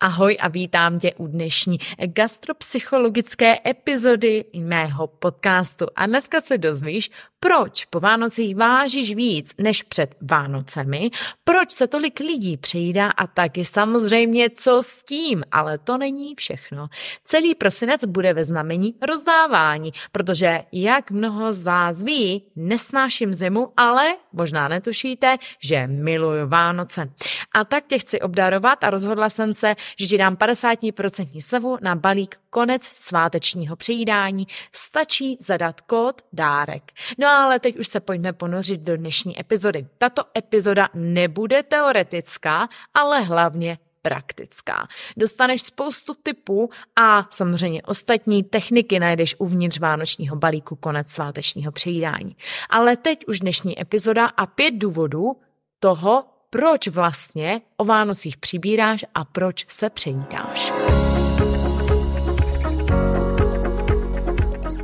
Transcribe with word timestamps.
Ahoj 0.00 0.36
a 0.40 0.48
vítám 0.48 0.98
tě 0.98 1.14
u 1.14 1.26
dnešní 1.26 1.78
gastropsychologické 2.06 3.58
epizody 3.66 4.44
mého 4.56 5.06
podcastu. 5.06 5.86
A 5.96 6.06
dneska 6.06 6.40
se 6.40 6.58
dozvíš, 6.58 7.10
proč 7.40 7.84
po 7.84 8.00
Vánocích 8.00 8.56
vážíš 8.56 9.14
víc 9.14 9.54
než 9.58 9.82
před 9.82 10.14
Vánocemi, 10.20 11.10
proč 11.44 11.70
se 11.70 11.86
tolik 11.86 12.20
lidí 12.20 12.56
přejídá 12.56 13.10
a 13.10 13.26
taky 13.26 13.64
samozřejmě 13.64 14.50
co 14.50 14.82
s 14.82 15.02
tím, 15.02 15.44
ale 15.52 15.78
to 15.78 15.98
není 15.98 16.34
všechno. 16.34 16.88
Celý 17.24 17.54
prosinec 17.54 18.04
bude 18.04 18.32
ve 18.34 18.44
znamení 18.44 18.94
rozdávání, 19.02 19.92
protože 20.12 20.62
jak 20.72 21.10
mnoho 21.10 21.52
z 21.52 21.62
vás 21.62 22.02
ví, 22.02 22.46
nesnáším 22.56 23.34
zimu, 23.34 23.72
ale 23.76 24.14
možná 24.32 24.68
netušíte, 24.68 25.36
že 25.62 25.86
miluju 25.86 26.48
Vánoce. 26.48 27.12
A 27.54 27.64
tak 27.64 27.86
tě 27.86 27.98
chci 27.98 28.20
obdarovat 28.20 28.84
a 28.84 28.90
rozhodla 28.90 29.30
jsem 29.30 29.54
se, 29.54 29.74
že 29.96 30.06
ti 30.06 30.18
dám 30.18 30.36
50% 30.36 31.40
slevu 31.40 31.78
na 31.82 31.94
balík 31.94 32.36
konec 32.50 32.92
svátečního 32.94 33.76
přejídání. 33.76 34.46
Stačí 34.72 35.38
zadat 35.40 35.80
kód 35.80 36.22
dárek. 36.32 36.92
No 37.18 37.28
ale 37.28 37.60
teď 37.60 37.78
už 37.78 37.88
se 37.88 38.00
pojďme 38.00 38.32
ponořit 38.32 38.80
do 38.80 38.96
dnešní 38.96 39.40
epizody. 39.40 39.86
Tato 39.98 40.22
epizoda 40.38 40.88
nebude 40.94 41.62
teoretická, 41.62 42.68
ale 42.94 43.20
hlavně 43.20 43.78
praktická. 44.02 44.88
Dostaneš 45.16 45.62
spoustu 45.62 46.14
typů 46.22 46.70
a 46.96 47.26
samozřejmě 47.30 47.82
ostatní 47.82 48.44
techniky 48.44 49.00
najdeš 49.00 49.34
uvnitř 49.38 49.78
vánočního 49.78 50.36
balíku 50.36 50.76
konec 50.76 51.08
svátečního 51.10 51.72
přejídání. 51.72 52.36
Ale 52.70 52.96
teď 52.96 53.24
už 53.26 53.40
dnešní 53.40 53.80
epizoda 53.80 54.26
a 54.26 54.46
pět 54.46 54.74
důvodů 54.74 55.36
toho, 55.80 56.24
proč 56.50 56.88
vlastně 56.88 57.60
o 57.76 57.84
Vánocích 57.84 58.36
přibíráš 58.36 59.04
a 59.14 59.24
proč 59.24 59.66
se 59.68 59.90
přejídáš. 59.90 60.72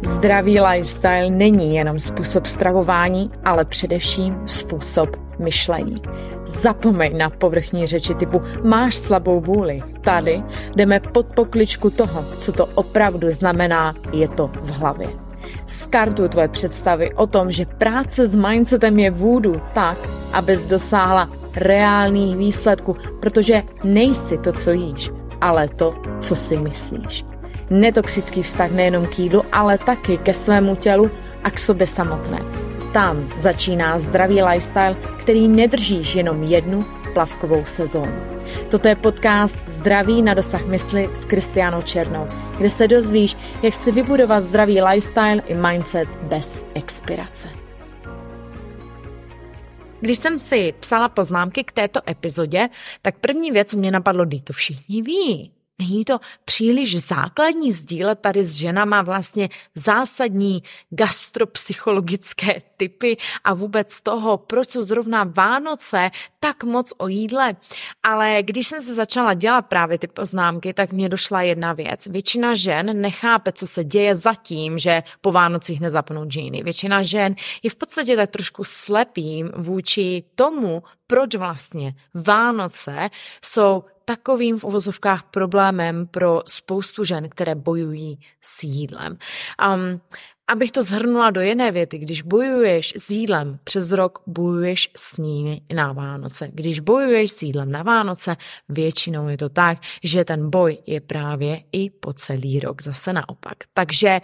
Zdravý 0.02 0.60
lifestyle 0.60 1.30
není 1.30 1.76
jenom 1.76 1.98
způsob 1.98 2.46
stravování, 2.46 3.30
ale 3.44 3.64
především 3.64 4.42
způsob 4.46 5.08
myšlení. 5.38 6.02
Zapomeň 6.46 7.18
na 7.18 7.30
povrchní 7.30 7.86
řeči 7.86 8.14
typu 8.14 8.42
máš 8.64 8.96
slabou 8.96 9.40
vůli. 9.40 9.78
Tady 10.00 10.42
jdeme 10.76 11.00
pod 11.00 11.32
pokličku 11.34 11.90
toho, 11.90 12.24
co 12.38 12.52
to 12.52 12.66
opravdu 12.66 13.30
znamená, 13.30 13.94
je 14.12 14.28
to 14.28 14.50
v 14.62 14.70
hlavě. 14.70 15.08
Skartuj 15.66 16.28
tvoje 16.28 16.48
představy 16.48 17.14
o 17.14 17.26
tom, 17.26 17.50
že 17.50 17.66
práce 17.66 18.26
s 18.26 18.34
mindsetem 18.34 18.98
je 18.98 19.10
vůdu 19.10 19.62
tak, 19.74 19.98
abys 20.32 20.66
dosáhla 20.66 21.43
reálných 21.56 22.36
výsledků, 22.36 22.96
protože 23.20 23.62
nejsi 23.84 24.38
to, 24.38 24.52
co 24.52 24.70
jíš, 24.70 25.10
ale 25.40 25.68
to, 25.68 25.94
co 26.20 26.36
si 26.36 26.56
myslíš. 26.56 27.24
Netoxický 27.70 28.42
vztah 28.42 28.70
nejenom 28.70 29.06
k 29.06 29.18
jídlu, 29.18 29.42
ale 29.52 29.78
taky 29.78 30.18
ke 30.18 30.34
svému 30.34 30.76
tělu 30.76 31.10
a 31.42 31.50
k 31.50 31.58
sobě 31.58 31.86
samotné. 31.86 32.40
Tam 32.92 33.28
začíná 33.38 33.98
zdravý 33.98 34.42
lifestyle, 34.42 34.96
který 35.20 35.48
nedržíš 35.48 36.14
jenom 36.14 36.42
jednu 36.42 36.86
plavkovou 37.14 37.64
sezónu. 37.64 38.12
Toto 38.70 38.88
je 38.88 38.96
podcast 38.96 39.58
Zdraví 39.68 40.22
na 40.22 40.34
dosah 40.34 40.66
mysli 40.66 41.10
s 41.14 41.24
Kristianou 41.24 41.82
Černou, 41.82 42.26
kde 42.58 42.70
se 42.70 42.88
dozvíš, 42.88 43.36
jak 43.62 43.74
si 43.74 43.92
vybudovat 43.92 44.44
zdravý 44.44 44.82
lifestyle 44.82 45.42
i 45.46 45.54
mindset 45.54 46.08
bez 46.22 46.62
expirace. 46.74 47.63
Když 50.04 50.18
jsem 50.18 50.38
si 50.38 50.74
psala 50.80 51.08
poznámky 51.08 51.64
k 51.64 51.72
této 51.72 52.00
epizodě, 52.10 52.68
tak 53.02 53.18
první 53.18 53.50
věc 53.50 53.74
mě 53.74 53.90
napadlo, 53.90 54.24
to 54.40 54.52
všichni 54.52 55.02
ví. 55.02 55.53
Není 55.78 56.04
to 56.04 56.18
příliš 56.44 57.06
základní 57.06 57.72
sdílet 57.72 58.20
tady 58.20 58.44
s 58.44 58.54
ženama 58.54 59.02
vlastně 59.02 59.48
zásadní 59.74 60.62
gastropsychologické 60.90 62.62
typy 62.76 63.16
a 63.44 63.54
vůbec 63.54 64.00
toho, 64.00 64.38
proč 64.38 64.68
jsou 64.68 64.82
zrovna 64.82 65.24
Vánoce 65.24 66.10
tak 66.40 66.64
moc 66.64 66.92
o 66.98 67.08
jídle. 67.08 67.56
Ale 68.02 68.42
když 68.42 68.66
jsem 68.66 68.82
se 68.82 68.94
začala 68.94 69.34
dělat 69.34 69.62
právě 69.62 69.98
ty 69.98 70.06
poznámky, 70.06 70.74
tak 70.74 70.92
mě 70.92 71.08
došla 71.08 71.42
jedna 71.42 71.72
věc. 71.72 72.06
Většina 72.06 72.54
žen 72.54 73.00
nechápe, 73.00 73.52
co 73.52 73.66
se 73.66 73.84
děje 73.84 74.14
zatím, 74.14 74.78
že 74.78 75.02
po 75.20 75.32
Vánocích 75.32 75.80
nezapnou 75.80 76.24
džíny. 76.24 76.62
Většina 76.62 77.02
žen 77.02 77.34
je 77.62 77.70
v 77.70 77.76
podstatě 77.76 78.16
tak 78.16 78.30
trošku 78.30 78.64
slepým 78.64 79.50
vůči 79.56 80.24
tomu, 80.34 80.82
proč 81.06 81.34
vlastně 81.34 81.94
Vánoce 82.14 83.10
jsou 83.44 83.84
takovým 84.04 84.58
v 84.58 84.64
uvozovkách 84.64 85.22
problémem 85.22 86.06
pro 86.06 86.42
spoustu 86.46 87.04
žen, 87.04 87.28
které 87.28 87.54
bojují 87.54 88.20
s 88.40 88.64
jídlem. 88.64 89.18
Um, 89.74 90.00
Abych 90.48 90.72
to 90.72 90.82
zhrnula 90.82 91.30
do 91.30 91.40
jedné 91.40 91.72
věty, 91.72 91.98
když 91.98 92.22
bojuješ 92.22 92.94
s 92.96 93.10
jídlem 93.10 93.58
přes 93.64 93.92
rok, 93.92 94.22
bojuješ 94.26 94.90
s 94.96 95.16
nimi 95.16 95.60
na 95.74 95.92
Vánoce. 95.92 96.48
Když 96.52 96.80
bojuješ 96.80 97.32
s 97.32 97.42
jídlem 97.42 97.72
na 97.72 97.82
Vánoce, 97.82 98.36
většinou 98.68 99.28
je 99.28 99.36
to 99.36 99.48
tak, 99.48 99.78
že 100.02 100.24
ten 100.24 100.50
boj 100.50 100.78
je 100.86 101.00
právě 101.00 101.62
i 101.72 101.90
po 101.90 102.12
celý 102.12 102.60
rok, 102.60 102.82
zase 102.82 103.12
naopak. 103.12 103.54
Takže 103.74 104.20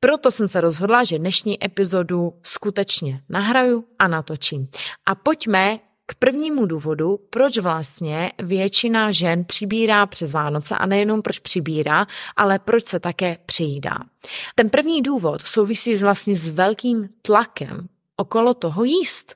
proto 0.00 0.30
jsem 0.30 0.48
se 0.48 0.60
rozhodla, 0.60 1.04
že 1.04 1.18
dnešní 1.18 1.64
epizodu 1.64 2.34
skutečně 2.42 3.20
nahraju 3.28 3.84
a 3.98 4.08
natočím. 4.08 4.68
A 5.06 5.14
pojďme 5.14 5.78
k 6.06 6.14
prvnímu 6.14 6.66
důvodu, 6.66 7.18
proč 7.30 7.58
vlastně 7.58 8.32
většina 8.42 9.10
žen 9.10 9.44
přibírá 9.44 10.06
přes 10.06 10.32
Vánoce 10.32 10.74
a 10.74 10.86
nejenom 10.86 11.22
proč 11.22 11.38
přibírá, 11.38 12.06
ale 12.36 12.58
proč 12.58 12.84
se 12.84 13.00
také 13.00 13.38
přijídá. 13.46 13.98
Ten 14.54 14.70
první 14.70 15.02
důvod 15.02 15.42
souvisí 15.42 15.94
vlastně 15.94 16.36
s 16.36 16.48
velkým 16.48 17.08
tlakem 17.22 17.88
okolo 18.16 18.54
toho 18.54 18.84
jíst. 18.84 19.34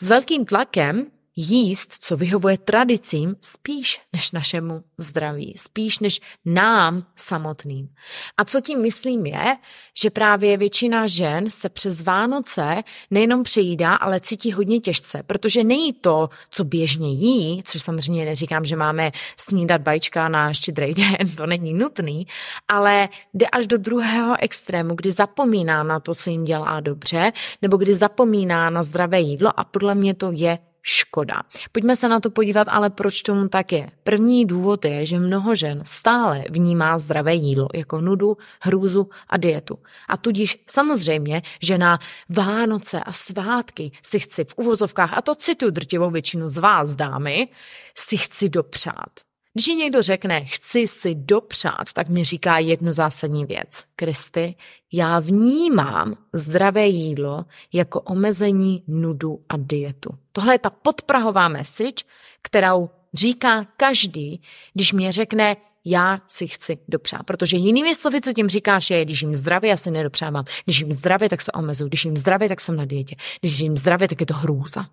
S 0.00 0.08
velkým 0.08 0.44
tlakem 0.44 1.06
jíst, 1.40 1.92
co 2.00 2.16
vyhovuje 2.16 2.58
tradicím, 2.58 3.36
spíš 3.40 4.00
než 4.12 4.32
našemu 4.32 4.82
zdraví, 4.98 5.54
spíš 5.56 5.98
než 5.98 6.20
nám 6.44 7.06
samotným. 7.16 7.88
A 8.36 8.44
co 8.44 8.60
tím 8.60 8.82
myslím 8.82 9.26
je, 9.26 9.56
že 10.00 10.10
právě 10.10 10.56
většina 10.56 11.06
žen 11.06 11.50
se 11.50 11.68
přes 11.68 12.02
Vánoce 12.02 12.82
nejenom 13.10 13.42
přejídá, 13.42 13.94
ale 13.94 14.20
cítí 14.20 14.52
hodně 14.52 14.80
těžce, 14.80 15.22
protože 15.26 15.64
nejí 15.64 15.92
to, 15.92 16.28
co 16.50 16.64
běžně 16.64 17.12
jí, 17.12 17.62
což 17.62 17.82
samozřejmě 17.82 18.24
neříkám, 18.24 18.64
že 18.64 18.76
máme 18.76 19.12
snídat 19.36 19.80
bajčka 19.80 20.28
na 20.28 20.52
štědrý 20.52 20.94
den, 20.94 21.36
to 21.36 21.46
není 21.46 21.74
nutný, 21.74 22.26
ale 22.68 23.08
jde 23.34 23.46
až 23.46 23.66
do 23.66 23.78
druhého 23.78 24.36
extrému, 24.40 24.94
kdy 24.94 25.12
zapomíná 25.12 25.82
na 25.82 26.00
to, 26.00 26.14
co 26.14 26.30
jim 26.30 26.44
dělá 26.44 26.80
dobře, 26.80 27.32
nebo 27.62 27.76
kdy 27.76 27.94
zapomíná 27.94 28.70
na 28.70 28.82
zdravé 28.82 29.20
jídlo 29.20 29.60
a 29.60 29.64
podle 29.64 29.94
mě 29.94 30.14
to 30.14 30.30
je 30.32 30.58
škoda. 30.88 31.42
Pojďme 31.72 31.96
se 31.96 32.08
na 32.08 32.20
to 32.20 32.30
podívat, 32.30 32.68
ale 32.70 32.90
proč 32.90 33.22
tomu 33.22 33.48
tak 33.48 33.72
je. 33.72 33.90
První 34.04 34.46
důvod 34.46 34.84
je, 34.84 35.06
že 35.06 35.18
mnoho 35.18 35.54
žen 35.54 35.82
stále 35.84 36.44
vnímá 36.50 36.98
zdravé 36.98 37.34
jídlo 37.34 37.68
jako 37.74 38.00
nudu, 38.00 38.36
hrůzu 38.60 39.08
a 39.28 39.36
dietu. 39.36 39.78
A 40.08 40.16
tudíž 40.16 40.64
samozřejmě, 40.70 41.42
že 41.62 41.78
na 41.78 41.98
Vánoce 42.28 43.00
a 43.00 43.12
svátky 43.12 43.92
si 44.02 44.18
chci 44.18 44.44
v 44.44 44.54
uvozovkách, 44.56 45.18
a 45.18 45.22
to 45.22 45.34
citu 45.34 45.70
drtivou 45.70 46.10
většinu 46.10 46.48
z 46.48 46.58
vás, 46.58 46.94
dámy, 46.94 47.48
si 47.94 48.16
chci 48.16 48.48
dopřát. 48.48 49.27
Když 49.54 49.68
mi 49.68 49.74
někdo 49.74 50.02
řekne, 50.02 50.44
chci 50.44 50.88
si 50.88 51.14
dopřát, 51.14 51.92
tak 51.92 52.08
mi 52.08 52.24
říká 52.24 52.58
jednu 52.58 52.92
zásadní 52.92 53.46
věc. 53.46 53.84
Kristy, 53.96 54.54
já 54.92 55.18
vnímám 55.18 56.14
zdravé 56.32 56.86
jídlo 56.86 57.44
jako 57.72 58.00
omezení 58.00 58.82
nudu 58.88 59.44
a 59.48 59.56
dietu. 59.56 60.10
Tohle 60.32 60.54
je 60.54 60.58
ta 60.58 60.70
podprahová 60.70 61.48
message, 61.48 62.04
kterou 62.42 62.90
říká 63.14 63.64
každý, 63.76 64.42
když 64.74 64.92
mě 64.92 65.12
řekne, 65.12 65.56
já 65.84 66.20
si 66.28 66.46
chci 66.46 66.78
dopřát. 66.88 67.22
Protože 67.22 67.56
jinými 67.56 67.94
slovy, 67.94 68.20
co 68.20 68.32
tím 68.32 68.48
říkáš, 68.48 68.90
je, 68.90 69.04
když 69.04 69.22
jim 69.22 69.34
zdravě, 69.34 69.70
já 69.70 69.76
si 69.76 69.90
nedopřávám. 69.90 70.44
Když 70.64 70.80
jim 70.80 70.92
zdravě, 70.92 71.28
tak 71.28 71.40
se 71.40 71.52
omezuju. 71.52 71.88
Když 71.88 72.04
jim 72.04 72.16
zdravě, 72.16 72.48
tak 72.48 72.60
jsem 72.60 72.76
na 72.76 72.84
dietě. 72.84 73.16
Když 73.40 73.58
jim 73.58 73.76
zdravě, 73.76 74.08
tak 74.08 74.20
je 74.20 74.26
to 74.26 74.34
hrůza. 74.34 74.86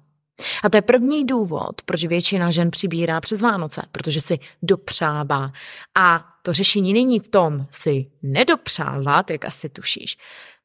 A 0.63 0.69
to 0.69 0.77
je 0.77 0.81
první 0.81 1.25
důvod, 1.25 1.81
proč 1.85 2.05
většina 2.05 2.51
žen 2.51 2.71
přibírá 2.71 3.21
přes 3.21 3.41
Vánoce, 3.41 3.81
protože 3.91 4.21
si 4.21 4.39
dopřává. 4.61 5.51
A 5.95 6.25
to 6.41 6.53
řešení 6.53 6.93
není 6.93 7.19
v 7.19 7.27
tom 7.27 7.67
si 7.71 8.05
nedopřávat, 8.23 9.31
jak 9.31 9.45
asi 9.45 9.69
tušíš. 9.69 10.17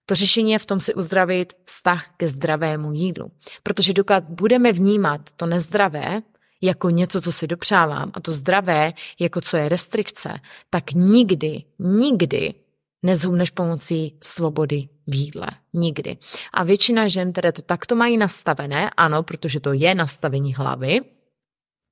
To 0.06 0.14
řešení 0.14 0.52
je 0.52 0.58
v 0.58 0.66
tom 0.66 0.80
si 0.80 0.94
uzdravit 0.94 1.52
vztah 1.64 2.06
ke 2.16 2.28
zdravému 2.28 2.92
jídlu. 2.92 3.30
Protože 3.62 3.92
dokud 3.92 4.24
budeme 4.28 4.72
vnímat 4.72 5.20
to 5.36 5.46
nezdravé 5.46 6.22
jako 6.62 6.90
něco, 6.90 7.20
co 7.20 7.32
si 7.32 7.46
dopřávám, 7.46 8.10
a 8.14 8.20
to 8.20 8.32
zdravé 8.32 8.92
jako 9.18 9.40
co 9.40 9.56
je 9.56 9.68
restrikce, 9.68 10.40
tak 10.70 10.92
nikdy, 10.92 11.62
nikdy 11.78 12.54
nezhubneš 13.02 13.50
pomocí 13.50 14.18
svobody 14.22 14.88
v 15.06 15.14
jídle. 15.14 15.46
Nikdy. 15.72 16.16
A 16.52 16.64
většina 16.64 17.08
žen, 17.08 17.32
které 17.32 17.52
to 17.52 17.62
takto 17.62 17.96
mají 17.96 18.16
nastavené, 18.16 18.90
ano, 18.96 19.22
protože 19.22 19.60
to 19.60 19.72
je 19.72 19.94
nastavení 19.94 20.54
hlavy, 20.54 21.00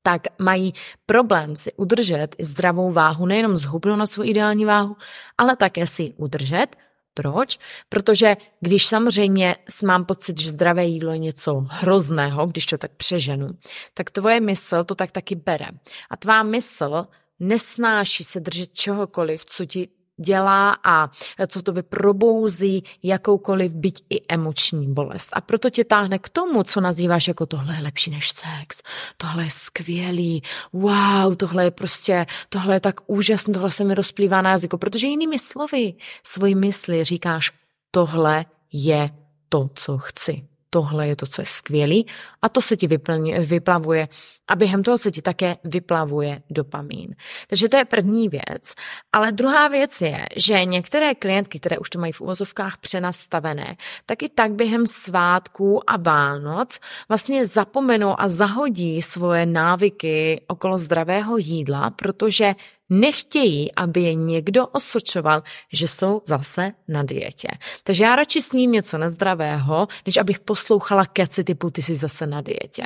tak 0.03 0.23
mají 0.39 0.73
problém 1.07 1.57
si 1.57 1.73
udržet 1.73 2.37
zdravou 2.41 2.93
váhu, 2.93 3.27
nejenom 3.27 3.57
zhubnout 3.57 3.99
na 3.99 4.07
svou 4.07 4.25
ideální 4.25 4.65
váhu, 4.65 4.97
ale 5.39 5.57
také 5.57 5.87
si 5.87 6.03
ji 6.03 6.15
udržet. 6.17 6.67
Proč? 7.15 7.59
Protože 7.89 8.37
když 8.61 8.87
samozřejmě 8.87 9.57
mám 9.85 10.05
pocit, 10.05 10.41
že 10.41 10.51
zdravé 10.51 10.85
jídlo 10.85 11.13
je 11.13 11.19
něco 11.19 11.67
hrozného, 11.69 12.47
když 12.47 12.67
to 12.67 12.79
tak 12.79 12.93
přeženu, 12.93 13.49
tak 13.95 14.11
tvoje 14.11 14.41
mysl 14.41 14.85
to 14.85 14.95
tak 14.95 15.11
taky 15.11 15.35
bere. 15.35 15.67
A 16.11 16.17
tvá 16.17 16.43
mysl 16.43 17.07
nesnáší 17.41 18.25
se 18.25 18.41
držet 18.41 18.73
čehokoliv, 18.73 19.45
co 19.45 19.65
ti 19.65 19.89
dělá 20.19 20.77
a 20.85 21.11
co 21.47 21.63
to 21.63 21.73
by 21.73 21.83
probouzí 21.83 22.85
jakoukoliv 23.03 23.73
byť 23.73 24.05
i 24.11 24.21
emoční 24.29 24.93
bolest. 24.93 25.29
A 25.33 25.41
proto 25.41 25.71
tě 25.71 25.85
táhne 25.85 26.19
k 26.19 26.29
tomu, 26.29 26.63
co 26.63 26.81
nazýváš 26.81 27.29
jako 27.29 27.47
tohle 27.47 27.75
je 27.75 27.83
lepší 27.83 28.11
než 28.11 28.31
sex, 28.31 28.83
tohle 29.17 29.45
je 29.45 29.51
skvělý, 29.51 30.43
wow, 30.73 31.35
tohle 31.37 31.65
je 31.65 31.71
prostě, 31.71 32.27
tohle 32.49 32.75
je 32.75 32.81
tak 32.81 33.01
úžasné, 33.07 33.55
tohle 33.55 33.71
se 33.71 33.85
mi 33.85 33.95
rozplývá 33.95 34.43
na 34.43 34.51
jazyku, 34.51 34.79
protože 34.79 35.07
jinými 35.07 35.39
slovy 35.39 35.95
svoji 36.23 36.55
mysli 36.55 37.05
říkáš, 37.05 37.53
tohle 37.91 38.45
je 38.73 39.11
to, 39.49 39.71
co 39.75 39.99
chci 39.99 40.58
tohle 40.71 41.09
je 41.09 41.17
to, 41.17 41.27
co 41.27 41.43
je 41.43 41.47
skvělý 41.47 42.07
a 42.43 42.49
to 42.49 42.61
se 42.61 42.77
ti 42.77 42.87
vyplně, 42.87 43.41
vyplavuje 43.41 44.09
a 44.49 44.57
během 44.57 44.83
toho 44.83 44.99
se 44.99 45.11
ti 45.11 45.23
také 45.23 45.57
vyplavuje 45.65 46.43
dopamín. 46.51 47.15
Takže 47.49 47.69
to 47.69 47.77
je 47.77 47.85
první 47.85 48.29
věc. 48.29 48.75
Ale 49.13 49.33
druhá 49.33 49.69
věc 49.69 50.01
je, 50.01 50.27
že 50.37 50.65
některé 50.65 51.15
klientky, 51.15 51.61
které 51.61 51.79
už 51.79 51.91
to 51.91 51.99
mají 51.99 52.13
v 52.13 52.21
uvozovkách 52.21 52.79
přenastavené, 52.79 53.77
tak 54.07 54.23
i 54.23 54.29
tak 54.29 54.53
během 54.53 54.87
svátků 54.87 55.91
a 55.91 55.97
Vánoc 55.97 56.81
vlastně 57.09 57.47
zapomenou 57.47 58.21
a 58.21 58.29
zahodí 58.29 59.03
svoje 59.03 59.47
návyky 59.47 60.41
okolo 60.47 60.79
zdravého 60.79 61.37
jídla, 61.37 61.91
protože 61.91 62.55
nechtějí, 62.91 63.75
aby 63.75 64.01
je 64.01 64.15
někdo 64.15 64.67
osočoval, 64.67 65.43
že 65.73 65.89
jsou 65.89 66.23
zase 66.25 66.73
na 66.89 67.03
dietě. 67.03 67.49
Takže 67.85 68.05
já 68.05 68.17
radši 68.17 68.43
sním 68.43 68.73
něco 68.73 68.99
nezdravého, 68.99 69.89
než 70.07 70.17
abych 70.17 70.41
poslouchala 70.41 71.07
keci 71.07 71.45
typu 71.45 71.71
ty 71.71 71.83
jsi 71.83 71.95
zase 71.95 72.27
na 72.27 72.41
dietě. 72.41 72.83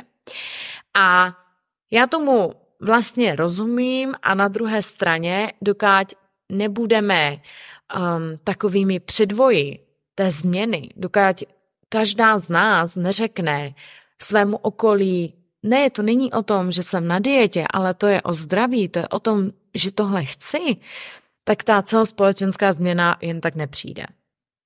A 0.97 1.37
já 1.91 2.07
tomu 2.07 2.53
vlastně 2.81 3.35
rozumím 3.35 4.15
a 4.21 4.35
na 4.35 4.47
druhé 4.47 4.81
straně, 4.81 5.53
dokud 5.61 6.07
nebudeme 6.49 7.31
um, 7.33 7.41
takovými 8.43 8.99
předvoji 8.99 9.79
té 10.15 10.31
změny, 10.31 10.89
dokud 10.95 11.43
každá 11.89 12.37
z 12.37 12.49
nás 12.49 12.95
neřekne 12.95 13.73
svému 14.21 14.57
okolí, 14.57 15.33
ne, 15.63 15.89
to 15.89 16.01
není 16.01 16.33
o 16.33 16.43
tom, 16.43 16.71
že 16.71 16.83
jsem 16.83 17.07
na 17.07 17.19
dietě, 17.19 17.65
ale 17.73 17.93
to 17.93 18.07
je 18.07 18.21
o 18.21 18.33
zdraví, 18.33 18.87
to 18.87 18.99
je 18.99 19.07
o 19.07 19.19
tom, 19.19 19.51
že 19.75 19.91
tohle 19.91 20.25
chci, 20.25 20.77
tak 21.43 21.63
ta 21.63 21.81
celospolečenská 21.81 22.71
změna 22.71 23.17
jen 23.21 23.41
tak 23.41 23.55
nepřijde. 23.55 24.05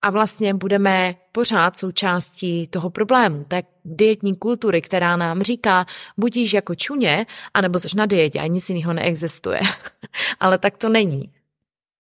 A 0.02 0.10
vlastně 0.10 0.54
budeme 0.54 1.16
pořád 1.32 1.78
součástí 1.78 2.68
toho 2.68 2.90
problému, 2.90 3.44
té 3.44 3.64
dietní 3.86 4.36
kultury, 4.36 4.82
která 4.82 5.18
nám 5.18 5.42
říká, 5.42 5.86
buď 6.18 6.36
jíš 6.36 6.54
jako 6.54 6.76
čuně, 6.76 7.26
anebo 7.54 7.80
jsi 7.80 7.98
na 7.98 8.06
dietě 8.06 8.40
a 8.40 8.48
nic 8.48 8.70
jiného 8.70 8.94
neexistuje. 8.94 9.60
Ale 10.40 10.58
tak 10.58 10.78
to 10.78 10.90
není. 10.90 11.34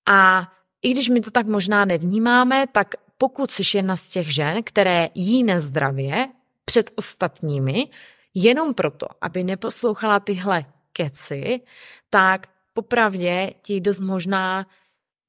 A 0.07 0.47
i 0.81 0.91
když 0.91 1.09
my 1.09 1.21
to 1.21 1.31
tak 1.31 1.47
možná 1.47 1.85
nevnímáme, 1.85 2.67
tak 2.71 2.87
pokud 3.17 3.51
jsi 3.51 3.77
jedna 3.77 3.95
z 3.95 4.07
těch 4.07 4.33
žen, 4.33 4.63
které 4.63 5.09
jí 5.15 5.43
nezdravě 5.43 6.27
před 6.65 6.91
ostatními, 6.95 7.87
jenom 8.33 8.73
proto, 8.73 9.07
aby 9.21 9.43
neposlouchala 9.43 10.19
tyhle 10.19 10.65
keci, 10.93 11.61
tak 12.09 12.47
popravdě 12.77 13.53
ti 13.61 13.81
dost 13.81 13.99
možná 13.99 14.65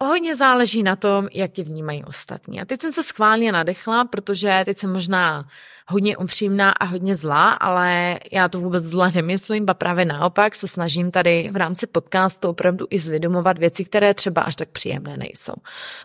hodně 0.05 0.37
záleží 0.37 0.83
na 0.83 0.97
tom, 0.97 1.29
jak 1.33 1.53
tě 1.53 1.63
vnímají 1.63 2.05
ostatní. 2.05 2.61
A 2.61 2.65
teď 2.65 2.81
jsem 2.81 2.93
se 2.93 3.03
schválně 3.03 3.53
nadechla, 3.53 4.05
protože 4.05 4.63
teď 4.65 4.79
jsem 4.79 4.93
možná 4.93 5.49
hodně 5.89 6.17
upřímná 6.17 6.71
a 6.73 6.85
hodně 6.85 7.15
zlá, 7.15 7.51
ale 7.53 8.21
já 8.33 8.49
to 8.49 8.61
vůbec 8.61 8.85
zle 8.85 9.13
nemyslím, 9.15 9.65
ba 9.65 9.75
právě 9.75 10.05
naopak 10.05 10.55
se 10.55 10.69
snažím 10.69 11.11
tady 11.11 11.49
v 11.53 11.57
rámci 11.57 11.87
podcastu 11.87 12.49
opravdu 12.49 12.87
i 12.91 12.99
zvědomovat 12.99 13.59
věci, 13.59 13.85
které 13.85 14.15
třeba 14.15 14.43
až 14.43 14.57
tak 14.57 14.69
příjemné 14.69 15.17
nejsou. 15.17 15.55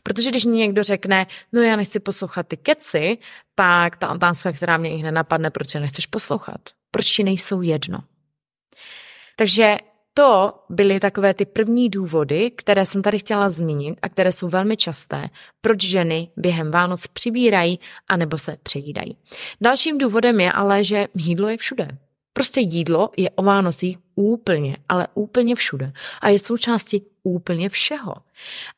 Protože 0.04 0.30
když 0.30 0.46
mi 0.46 0.58
někdo 0.58 0.84
řekne, 0.84 1.28
no 1.52 1.62
já 1.62 1.76
nechci 1.76 2.00
poslouchat 2.00 2.48
ty 2.48 2.58
keci, 2.58 3.18
tak 3.56 3.98
ta 3.98 4.12
otázka, 4.12 4.52
která 4.52 4.78
mě 4.78 4.96
i 4.96 4.98
hned 4.98 5.12
napadne, 5.12 5.50
proč 5.52 5.76
je 5.76 5.82
nechceš 5.82 6.06
poslouchat? 6.06 6.62
Proč 6.92 7.16
ti 7.16 7.24
nejsou 7.24 7.62
jedno? 7.62 8.00
Takže 9.36 9.78
to 10.14 10.54
byly 10.70 11.00
takové 11.00 11.34
ty 11.34 11.46
první 11.46 11.90
důvody, 11.90 12.52
které 12.52 12.86
jsem 12.86 13.02
tady 13.02 13.20
chtěla 13.20 13.50
zmínit 13.50 14.00
a 14.02 14.10
které 14.10 14.32
jsou 14.32 14.50
velmi 14.50 14.78
časté, 14.78 15.30
proč 15.62 15.84
ženy 15.84 16.30
během 16.38 16.72
Vánoc 16.72 17.08
přibírají 17.08 17.80
anebo 18.08 18.38
se 18.38 18.58
přejídají. 18.64 19.18
Dalším 19.62 19.98
důvodem 19.98 20.40
je 20.40 20.52
ale, 20.52 20.84
že 20.84 21.08
jídlo 21.14 21.48
je 21.48 21.58
všude. 21.58 21.88
Prostě 22.34 22.60
jídlo 22.62 23.10
je 23.18 23.30
o 23.30 23.44
Vánocích 23.44 23.98
úplně, 24.16 24.78
ale 24.90 25.08
úplně 25.14 25.56
všude 25.56 25.94
a 26.22 26.30
je 26.30 26.40
součástí 26.40 27.06
úplně 27.24 27.70
všeho. 27.70 28.14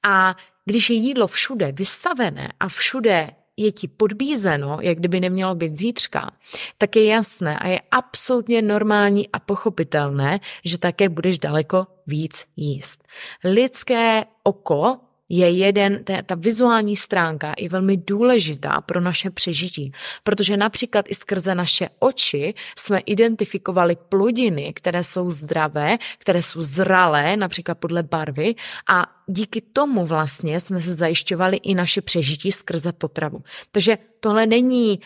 A 0.03 0.35
když 0.65 0.89
je 0.89 0.95
jídlo 0.95 1.27
všude 1.27 1.71
vystavené 1.71 2.53
a 2.59 2.67
všude 2.67 3.31
je 3.57 3.71
ti 3.71 3.87
podbízeno, 3.87 4.77
jak 4.81 4.97
kdyby 4.97 5.19
nemělo 5.19 5.55
být 5.55 5.75
zítřka, 5.75 6.31
tak 6.77 6.95
je 6.95 7.05
jasné 7.05 7.59
a 7.59 7.67
je 7.67 7.81
absolutně 7.91 8.61
normální 8.61 9.29
a 9.29 9.39
pochopitelné, 9.39 10.39
že 10.65 10.77
také 10.77 11.09
budeš 11.09 11.39
daleko 11.39 11.87
víc 12.07 12.45
jíst. 12.55 13.03
Lidské 13.43 14.25
oko 14.43 14.97
je 15.29 15.49
jeden, 15.49 16.03
ta, 16.03 16.21
ta 16.21 16.35
vizuální 16.35 16.95
stránka 16.95 17.53
je 17.57 17.69
velmi 17.69 17.97
důležitá 17.97 18.81
pro 18.81 19.01
naše 19.01 19.29
přežití, 19.29 19.91
protože 20.23 20.57
například 20.57 21.05
i 21.09 21.15
skrze 21.15 21.55
naše 21.55 21.89
oči 21.99 22.53
jsme 22.77 22.99
identifikovali 22.99 23.97
plodiny, 24.09 24.73
které 24.73 25.03
jsou 25.03 25.31
zdravé, 25.31 25.97
které 26.17 26.41
jsou 26.41 26.61
zralé, 26.61 27.37
například 27.37 27.77
podle 27.77 28.03
barvy 28.03 28.55
a 28.89 29.05
díky 29.27 29.61
tomu 29.61 30.05
vlastně 30.05 30.59
jsme 30.59 30.81
se 30.81 30.93
zajišťovali 30.93 31.57
i 31.57 31.75
naše 31.75 32.01
přežití 32.01 32.51
skrze 32.51 32.91
potravu. 32.91 33.43
Takže 33.71 33.97
tohle 34.19 34.45
není 34.45 34.99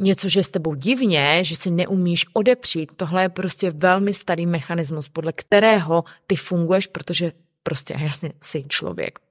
něco, 0.00 0.28
že 0.28 0.42
s 0.42 0.50
tebou 0.50 0.74
divně, 0.74 1.44
že 1.44 1.56
si 1.56 1.70
neumíš 1.70 2.26
odepřít. 2.32 2.92
Tohle 2.96 3.22
je 3.22 3.28
prostě 3.28 3.70
velmi 3.70 4.14
starý 4.14 4.46
mechanismus, 4.46 5.08
podle 5.08 5.32
kterého 5.32 6.04
ty 6.26 6.36
funguješ, 6.36 6.86
protože 6.86 7.32
prostě 7.62 7.94
jasně 7.98 8.32
jsi 8.42 8.64
člověk. 8.68 9.27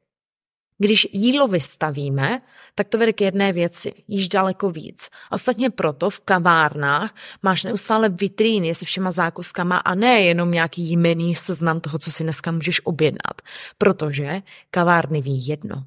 Když 0.78 1.08
jídlo 1.12 1.48
vystavíme, 1.48 2.42
tak 2.76 2.88
to 2.88 2.98
vede 2.98 3.14
k 3.14 3.22
jedné 3.22 3.54
věci, 3.54 3.94
jíš 4.08 4.30
daleko 4.30 4.72
víc. 4.72 5.10
Ostatně 5.32 5.70
proto 5.70 6.10
v 6.10 6.20
kavárnách 6.20 7.16
máš 7.44 7.64
neustále 7.64 8.10
vitríny 8.10 8.76
se 8.76 8.86
všema 8.86 9.12
zákuskama 9.12 9.78
a 9.78 9.96
ne 9.96 10.22
jenom 10.22 10.52
nějaký 10.52 10.92
jmený 10.92 11.36
seznam 11.36 11.80
toho, 11.80 12.00
co 12.00 12.12
si 12.12 12.24
dneska 12.24 12.52
můžeš 12.52 12.86
objednat. 12.86 13.42
Protože 13.78 14.42
kavárny 14.72 15.22
ví 15.22 15.48
jedno. 15.48 15.84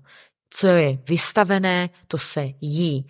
Co 0.50 0.66
je 0.66 0.98
vystavené, 1.08 1.90
to 2.06 2.18
se 2.18 2.46
jí. 2.60 3.06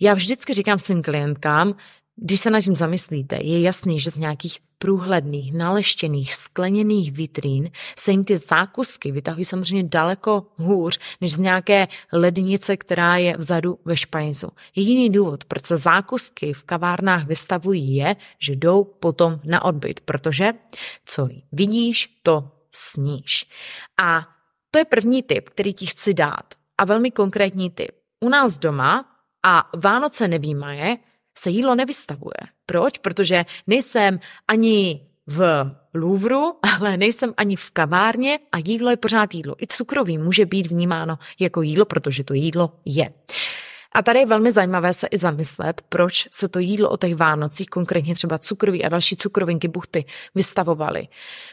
Já 0.00 0.14
vždycky 0.14 0.54
říkám 0.54 0.78
svým 0.78 1.02
klientkám, 1.02 1.74
když 2.16 2.40
se 2.40 2.50
nad 2.50 2.60
tím 2.60 2.74
zamyslíte, 2.74 3.36
je 3.42 3.60
jasný, 3.60 4.00
že 4.00 4.10
z 4.10 4.16
nějakých 4.16 4.58
průhledných, 4.78 5.54
naleštěných, 5.54 6.34
skleněných 6.34 7.12
vitrín 7.12 7.70
se 7.98 8.10
jim 8.10 8.24
ty 8.24 8.36
zákusky 8.38 9.12
vytahují 9.12 9.44
samozřejmě 9.44 9.88
daleko 9.88 10.46
hůř, 10.56 10.98
než 11.20 11.32
z 11.32 11.38
nějaké 11.38 11.88
lednice, 12.12 12.76
která 12.76 13.16
je 13.16 13.36
vzadu 13.36 13.78
ve 13.84 13.96
špajzu. 13.96 14.48
Jediný 14.76 15.10
důvod, 15.10 15.44
proč 15.44 15.66
se 15.66 15.76
zákusky 15.76 16.52
v 16.52 16.64
kavárnách 16.64 17.26
vystavují, 17.26 17.94
je, 17.94 18.16
že 18.38 18.56
jdou 18.56 18.84
potom 18.84 19.40
na 19.44 19.64
odbyt, 19.64 20.00
protože 20.00 20.52
co 21.06 21.28
vidíš, 21.52 22.20
to 22.22 22.50
sníš. 22.72 23.46
A 24.02 24.28
to 24.70 24.78
je 24.78 24.84
první 24.84 25.22
tip, 25.22 25.48
který 25.48 25.74
ti 25.74 25.86
chci 25.86 26.14
dát. 26.14 26.54
A 26.78 26.84
velmi 26.84 27.10
konkrétní 27.10 27.70
tip. 27.70 27.90
U 28.20 28.28
nás 28.28 28.58
doma 28.58 29.04
a 29.42 29.70
Vánoce 29.76 30.28
nevýmaje 30.28 30.96
se 31.38 31.50
jídlo 31.50 31.74
nevystavuje. 31.74 32.34
Proč? 32.66 32.98
Protože 32.98 33.44
nejsem 33.66 34.20
ani 34.48 35.06
v 35.26 35.70
Louvru, 35.94 36.58
ale 36.80 36.96
nejsem 36.96 37.34
ani 37.36 37.56
v 37.56 37.70
kavárně 37.70 38.38
a 38.52 38.58
jídlo 38.58 38.90
je 38.90 38.96
pořád 38.96 39.34
jídlo. 39.34 39.54
I 39.62 39.66
cukrový 39.66 40.18
může 40.18 40.46
být 40.46 40.66
vnímáno 40.66 41.18
jako 41.40 41.62
jídlo, 41.62 41.84
protože 41.84 42.24
to 42.24 42.34
jídlo 42.34 42.72
je. 42.84 43.12
A 43.94 44.02
tady 44.02 44.18
je 44.18 44.26
velmi 44.26 44.52
zajímavé 44.52 44.94
se 44.94 45.06
i 45.06 45.18
zamyslet, 45.18 45.82
proč 45.88 46.28
se 46.30 46.48
to 46.48 46.58
jídlo 46.58 46.90
o 46.90 46.96
těch 46.96 47.14
Vánocích, 47.14 47.68
konkrétně 47.68 48.14
třeba 48.14 48.38
cukroví 48.38 48.84
a 48.84 48.88
další 48.88 49.16
cukrovinky, 49.16 49.68
buchty, 49.68 50.04
vystavovaly. 50.34 51.08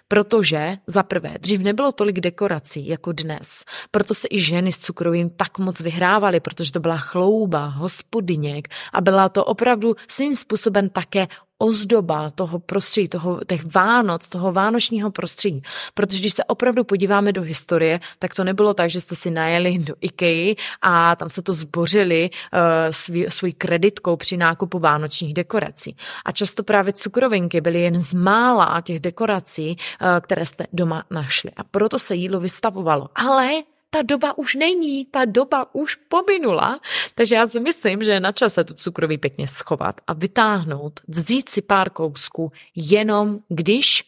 Protože 0.07 0.77
za 0.87 1.03
prvé, 1.03 1.33
dřív 1.39 1.61
nebylo 1.61 1.91
tolik 1.91 2.19
dekorací 2.19 2.87
jako 2.87 3.11
dnes. 3.11 3.63
Proto 3.91 4.13
se 4.13 4.27
i 4.31 4.39
ženy 4.39 4.71
s 4.71 4.77
cukrovým 4.77 5.29
tak 5.29 5.59
moc 5.59 5.81
vyhrávaly, 5.81 6.39
protože 6.39 6.71
to 6.71 6.79
byla 6.79 6.97
chlouba, 6.97 7.65
hospodyněk 7.65 8.67
a 8.93 9.01
byla 9.01 9.29
to 9.29 9.45
opravdu 9.45 9.95
svým 10.07 10.35
způsobem 10.35 10.89
také 10.89 11.27
ozdoba 11.61 12.29
toho 12.29 12.59
prostředí, 12.59 13.07
toho, 13.07 13.39
těch 13.47 13.75
Vánoc, 13.75 14.29
toho 14.29 14.51
vánočního 14.51 15.11
prostředí. 15.11 15.61
Protože 15.93 16.19
když 16.19 16.33
se 16.33 16.43
opravdu 16.43 16.83
podíváme 16.83 17.33
do 17.33 17.41
historie, 17.41 17.99
tak 18.19 18.35
to 18.35 18.43
nebylo 18.43 18.73
tak, 18.73 18.89
že 18.89 19.01
jste 19.01 19.15
si 19.15 19.29
najeli 19.29 19.77
do 19.77 19.93
IKEA 20.01 20.55
a 20.81 21.15
tam 21.15 21.29
se 21.29 21.41
to 21.41 21.53
zbořili 21.53 22.29
uh, 22.29 23.29
svůj 23.29 23.53
kreditkou 23.53 24.15
při 24.15 24.37
nákupu 24.37 24.79
vánočních 24.79 25.33
dekorací. 25.33 25.95
A 26.25 26.31
často 26.31 26.63
právě 26.63 26.93
cukrovinky 26.93 27.61
byly 27.61 27.81
jen 27.81 27.99
z 27.99 28.13
mála 28.13 28.81
těch 28.81 28.99
dekorací, 28.99 29.69
uh, 29.69 30.07
které 30.21 30.45
jste 30.45 30.67
doma 30.73 31.03
našli. 31.11 31.51
A 31.57 31.63
proto 31.63 31.99
se 31.99 32.15
jídlo 32.15 32.39
vystavovalo. 32.39 33.09
Ale 33.15 33.51
ta 33.93 34.01
doba 34.01 34.37
už 34.37 34.55
není, 34.55 35.05
ta 35.05 35.25
doba 35.25 35.75
už 35.75 35.95
pominula, 35.95 36.79
takže 37.15 37.35
já 37.35 37.47
si 37.47 37.59
myslím, 37.59 38.03
že 38.03 38.11
je 38.11 38.19
na 38.19 38.31
čase 38.31 38.63
tu 38.63 38.73
cukroví 38.73 39.17
pěkně 39.17 39.47
schovat 39.47 40.01
a 40.07 40.13
vytáhnout, 40.13 40.99
vzít 41.07 41.49
si 41.49 41.61
pár 41.61 41.89
kousků 41.89 42.51
jenom 42.75 43.39
když 43.49 44.03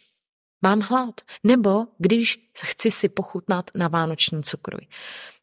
mám 0.62 0.80
hlad, 0.80 1.22
nebo 1.44 1.86
když 1.98 2.50
chci 2.64 2.92
si 2.92 3.10
pochutnat 3.10 3.72
na 3.76 3.88
vánoční 3.88 4.44
cukroví. 4.44 4.88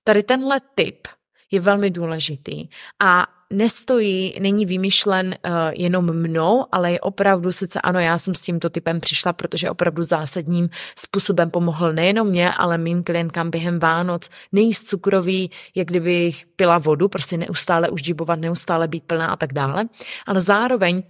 Tady 0.04 0.22
tenhle 0.22 0.60
tip 0.74 1.08
je 1.50 1.60
velmi 1.60 1.90
důležitý 1.90 2.68
a 3.00 3.26
nestojí, 3.52 4.34
není 4.40 4.66
vymyšlen 4.66 5.26
uh, 5.26 5.52
jenom 5.72 6.04
mnou, 6.12 6.66
ale 6.72 6.92
je 6.92 7.00
opravdu, 7.00 7.52
sice 7.52 7.80
ano, 7.80 8.00
já 8.00 8.18
jsem 8.18 8.34
s 8.34 8.40
tímto 8.40 8.70
typem 8.70 9.00
přišla, 9.00 9.32
protože 9.32 9.70
opravdu 9.70 10.04
zásadním 10.04 10.68
způsobem 10.98 11.50
pomohl 11.50 11.92
nejenom 11.92 12.28
mě, 12.28 12.52
ale 12.52 12.78
mým 12.78 13.02
klientkám 13.02 13.50
během 13.50 13.78
Vánoc. 13.78 14.28
Nejíst 14.52 14.88
cukroví, 14.88 15.50
jak 15.74 15.88
kdybych 15.88 16.46
pila 16.56 16.78
vodu, 16.78 17.08
prostě 17.08 17.36
neustále 17.36 17.88
uždibovat, 17.90 18.38
neustále 18.38 18.88
být 18.88 19.04
plná 19.04 19.26
a 19.26 19.36
tak 19.36 19.52
dále, 19.52 19.84
ale 20.26 20.40
zároveň 20.40 21.02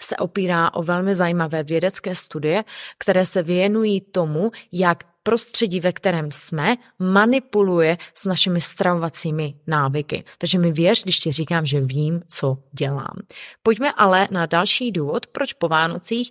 se 0.00 0.16
opírá 0.16 0.74
o 0.74 0.82
velmi 0.82 1.14
zajímavé 1.14 1.62
vědecké 1.62 2.14
studie, 2.14 2.64
které 2.98 3.26
se 3.26 3.42
věnují 3.42 4.00
tomu, 4.00 4.50
jak 4.72 5.04
prostředí, 5.22 5.80
ve 5.80 5.92
kterém 5.92 6.32
jsme, 6.32 6.76
manipuluje 6.98 7.98
s 8.14 8.24
našimi 8.24 8.60
stravovacími 8.60 9.54
návyky. 9.66 10.24
Takže 10.38 10.58
mi 10.58 10.72
věř, 10.72 11.02
když 11.02 11.20
ti 11.20 11.32
říkám, 11.32 11.66
že 11.66 11.80
vím, 11.80 12.22
co 12.28 12.58
dělám. 12.72 13.16
Pojďme 13.62 13.92
ale 13.92 14.28
na 14.30 14.46
další 14.46 14.92
důvod, 14.92 15.26
proč 15.26 15.52
po 15.52 15.68
Vánocích 15.68 16.30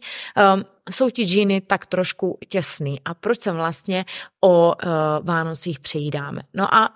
um, 0.56 0.66
jsou 0.92 1.10
ti 1.10 1.26
džíny 1.26 1.62
tak 1.62 1.86
trošku 1.86 2.38
těsný 2.48 3.02
a 3.06 3.14
proč 3.14 3.40
se 3.40 3.52
vlastně 3.52 4.06
o 4.42 4.68
uh, 4.68 4.92
Vánocích 5.22 5.80
přejídáme. 5.80 6.42
No 6.54 6.76
a 6.76 6.90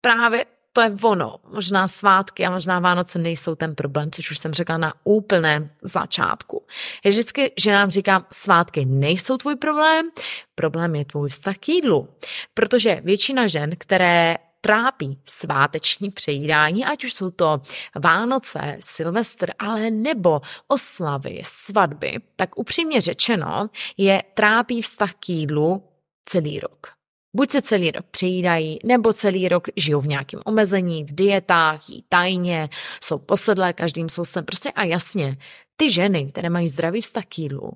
právě 0.00 0.44
to 0.74 0.80
je 0.80 0.92
ono. 1.02 1.36
Možná 1.52 1.88
svátky 1.88 2.46
a 2.46 2.50
možná 2.50 2.80
Vánoce 2.80 3.18
nejsou 3.18 3.54
ten 3.54 3.74
problém, 3.74 4.10
což 4.10 4.30
už 4.30 4.38
jsem 4.38 4.52
řekla 4.52 4.78
na 4.78 4.94
úplném 5.04 5.70
začátku. 5.82 6.66
Já 7.04 7.10
vždycky, 7.10 7.52
že 7.58 7.72
nám 7.72 7.90
říkám, 7.90 8.26
svátky 8.32 8.84
nejsou 8.84 9.36
tvůj 9.36 9.56
problém, 9.56 10.10
problém 10.54 10.94
je 10.94 11.04
tvůj 11.04 11.28
vztah 11.28 11.56
k 11.58 11.68
jídlu. 11.68 12.08
Protože 12.54 13.00
většina 13.04 13.46
žen, 13.46 13.70
které 13.78 14.36
trápí 14.60 15.18
sváteční 15.24 16.10
přejídání, 16.10 16.84
ať 16.84 17.04
už 17.04 17.14
jsou 17.14 17.30
to 17.30 17.60
Vánoce, 17.94 18.76
Silvestr, 18.80 19.50
ale 19.58 19.90
nebo 19.90 20.40
oslavy, 20.68 21.42
svatby, 21.44 22.20
tak 22.36 22.58
upřímně 22.58 23.00
řečeno 23.00 23.70
je 23.96 24.22
trápí 24.34 24.82
vztah 24.82 25.14
k 25.14 25.28
jídlu 25.28 25.82
celý 26.24 26.60
rok. 26.60 26.93
Buď 27.36 27.50
se 27.50 27.62
celý 27.62 27.90
rok 27.90 28.06
přejídají, 28.10 28.78
nebo 28.84 29.12
celý 29.12 29.48
rok 29.48 29.68
žijou 29.76 30.00
v 30.00 30.06
nějakém 30.06 30.40
omezení, 30.44 31.04
v 31.04 31.14
dietách, 31.14 31.88
jí 31.88 32.04
tajně, 32.08 32.68
jsou 33.02 33.18
posedlé 33.18 33.72
každým 33.72 34.08
soustem. 34.08 34.44
Prostě 34.44 34.70
a 34.70 34.84
jasně, 34.84 35.38
ty 35.76 35.90
ženy, 35.90 36.26
které 36.26 36.50
mají 36.50 36.68
zdravý 36.68 37.00
vztah 37.00 37.24
k 37.24 37.38
jídlu, 37.38 37.72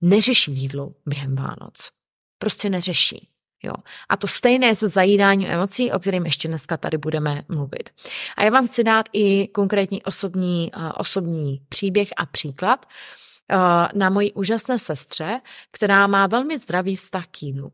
neřeší 0.00 0.52
jídlo 0.52 0.92
během 1.06 1.36
Vánoc. 1.36 1.90
Prostě 2.38 2.70
neřeší. 2.70 3.28
Jo. 3.62 3.72
A 4.08 4.16
to 4.16 4.26
stejné 4.26 4.74
se 4.74 4.88
zajídáním 4.88 5.50
emocí, 5.50 5.92
o 5.92 5.98
kterým 5.98 6.24
ještě 6.24 6.48
dneska 6.48 6.76
tady 6.76 6.98
budeme 6.98 7.42
mluvit. 7.48 7.90
A 8.36 8.44
já 8.44 8.50
vám 8.50 8.68
chci 8.68 8.84
dát 8.84 9.08
i 9.12 9.48
konkrétní 9.48 10.02
osobní, 10.02 10.70
uh, 10.76 10.90
osobní 10.96 11.60
příběh 11.68 12.08
a 12.16 12.26
příklad 12.26 12.86
uh, 12.86 13.58
na 13.94 14.10
mojí 14.10 14.32
úžasné 14.32 14.78
sestře, 14.78 15.40
která 15.72 16.06
má 16.06 16.26
velmi 16.26 16.58
zdravý 16.58 16.96
vztah 16.96 17.26
k 17.26 17.42
jídlu. 17.42 17.72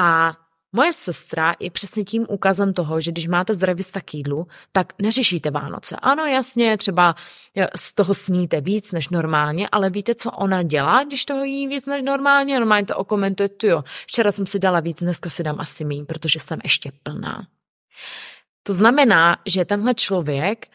A 0.00 0.32
moje 0.72 0.92
sestra 0.92 1.54
je 1.60 1.70
přesně 1.70 2.04
tím 2.04 2.26
úkazem 2.28 2.72
toho, 2.72 3.00
že 3.00 3.10
když 3.10 3.26
máte 3.26 3.54
zdravý 3.54 3.82
vztah 3.82 4.14
jídlu, 4.14 4.46
tak 4.72 4.92
neřešíte 5.02 5.50
Vánoce. 5.50 5.96
Ano, 5.96 6.26
jasně, 6.26 6.76
třeba 6.76 7.14
z 7.76 7.94
toho 7.94 8.14
sníte 8.14 8.60
víc 8.60 8.92
než 8.92 9.08
normálně, 9.08 9.68
ale 9.72 9.90
víte, 9.90 10.14
co 10.14 10.30
ona 10.30 10.62
dělá, 10.62 11.04
když 11.04 11.24
toho 11.24 11.44
jí 11.44 11.68
víc 11.68 11.86
než 11.86 12.02
normálně? 12.02 12.58
Normálně 12.58 12.86
to 12.86 12.96
okomentuje, 12.96 13.48
tu 13.48 13.66
jo, 13.66 13.84
včera 13.86 14.32
jsem 14.32 14.46
si 14.46 14.58
dala 14.58 14.80
víc, 14.80 14.98
dneska 15.00 15.30
si 15.30 15.42
dám 15.42 15.60
asi 15.60 15.84
méně, 15.84 16.04
protože 16.04 16.40
jsem 16.40 16.58
ještě 16.64 16.92
plná. 17.02 17.46
To 18.62 18.72
znamená, 18.72 19.36
že 19.46 19.64
tenhle 19.64 19.94
člověk 19.94 20.66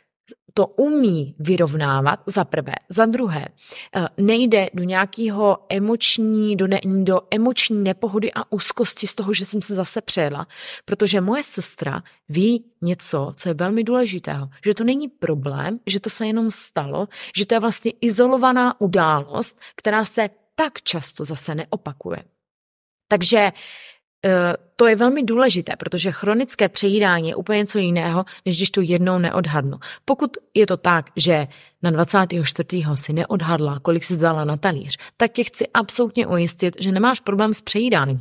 to 0.54 0.68
umí 0.68 1.36
vyrovnávat 1.40 2.20
za 2.26 2.44
prvé. 2.46 2.74
Za 2.90 3.06
druhé, 3.06 3.46
eh, 3.96 4.08
nejde 4.18 4.70
do 4.74 4.84
nějakého 4.84 5.58
emoční, 5.70 6.56
do, 6.56 6.68
ne, 6.68 6.80
do 7.04 7.22
emoční 7.32 7.84
nepohody 7.84 8.32
a 8.34 8.52
úzkosti 8.52 9.08
z 9.08 9.16
toho, 9.16 9.34
že 9.34 9.46
jsem 9.46 9.62
se 9.62 9.76
zase 9.76 10.02
přejela, 10.02 10.48
protože 10.86 11.22
moje 11.22 11.44
sestra 11.44 12.04
ví 12.30 12.66
něco, 12.82 13.34
co 13.36 13.50
je 13.50 13.54
velmi 13.54 13.84
důležitého, 13.84 14.50
že 14.66 14.74
to 14.74 14.84
není 14.84 15.08
problém, 15.08 15.80
že 15.88 16.00
to 16.00 16.10
se 16.10 16.28
jenom 16.28 16.52
stalo, 16.52 17.08
že 17.38 17.46
to 17.46 17.54
je 17.56 17.60
vlastně 17.60 17.92
izolovaná 18.02 18.82
událost, 18.82 19.60
která 19.76 20.06
se 20.06 20.30
tak 20.56 20.82
často 20.82 21.26
zase 21.26 21.56
neopakuje. 21.56 22.24
Takže 23.08 23.52
to 24.76 24.88
je 24.88 24.96
velmi 24.96 25.24
důležité, 25.24 25.76
protože 25.76 26.12
chronické 26.12 26.70
přejídání 26.70 27.30
je 27.30 27.36
úplně 27.36 27.58
něco 27.58 27.80
jiného, 27.80 28.26
než 28.46 28.58
když 28.58 28.72
to 28.72 28.82
jednou 28.82 29.18
neodhadnu. 29.18 29.78
Pokud 30.06 30.38
je 30.54 30.68
to 30.68 30.78
tak, 30.78 31.10
že 31.16 31.48
na 31.84 31.92
24. 31.92 32.84
si 32.96 33.14
neodhadla, 33.14 33.80
kolik 33.80 34.04
si 34.04 34.18
dala 34.18 34.46
na 34.46 34.58
talíř, 34.58 34.98
tak 35.18 35.32
tě 35.32 35.44
chci 35.44 35.68
absolutně 35.74 36.28
ujistit, 36.28 36.76
že 36.80 36.92
nemáš 36.92 37.20
problém 37.20 37.54
s 37.54 37.62
přejídáním. 37.62 38.20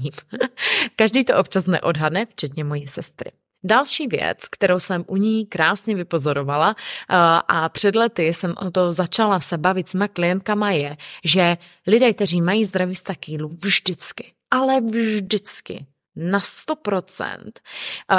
Každý 0.97 1.25
to 1.25 1.37
občas 1.37 1.67
neodhadne, 1.67 2.27
včetně 2.27 2.65
mojí 2.65 2.87
sestry. 2.87 3.33
Další 3.65 4.07
věc, 4.07 4.39
kterou 4.51 4.79
jsem 4.79 5.05
u 5.07 5.17
ní 5.17 5.47
krásně 5.47 5.95
vypozorovala 5.95 6.77
eh, 6.79 7.15
a 7.49 7.69
před 7.69 7.95
lety 7.95 8.27
jsem 8.27 8.55
o 8.67 8.71
to 8.71 8.93
začala 8.93 9.41
se 9.41 9.59
bavit 9.59 9.89
s 9.89 9.95
mými 9.95 10.09
klientkama 10.09 10.71
je, 10.71 10.97
že 11.25 11.57
lidé, 11.87 12.13
kteří 12.13 12.43
mají 12.43 12.65
zdravý 12.65 12.95
vztah 12.95 13.17
vždycky, 13.65 14.33
ale 14.51 14.81
vždycky 14.81 15.87
na 16.17 16.39
100% 16.39 17.51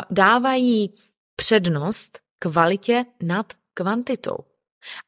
dávají 0.10 0.96
přednost 1.36 2.20
kvalitě 2.40 3.06
nad 3.24 3.54
kvantitou. 3.74 4.38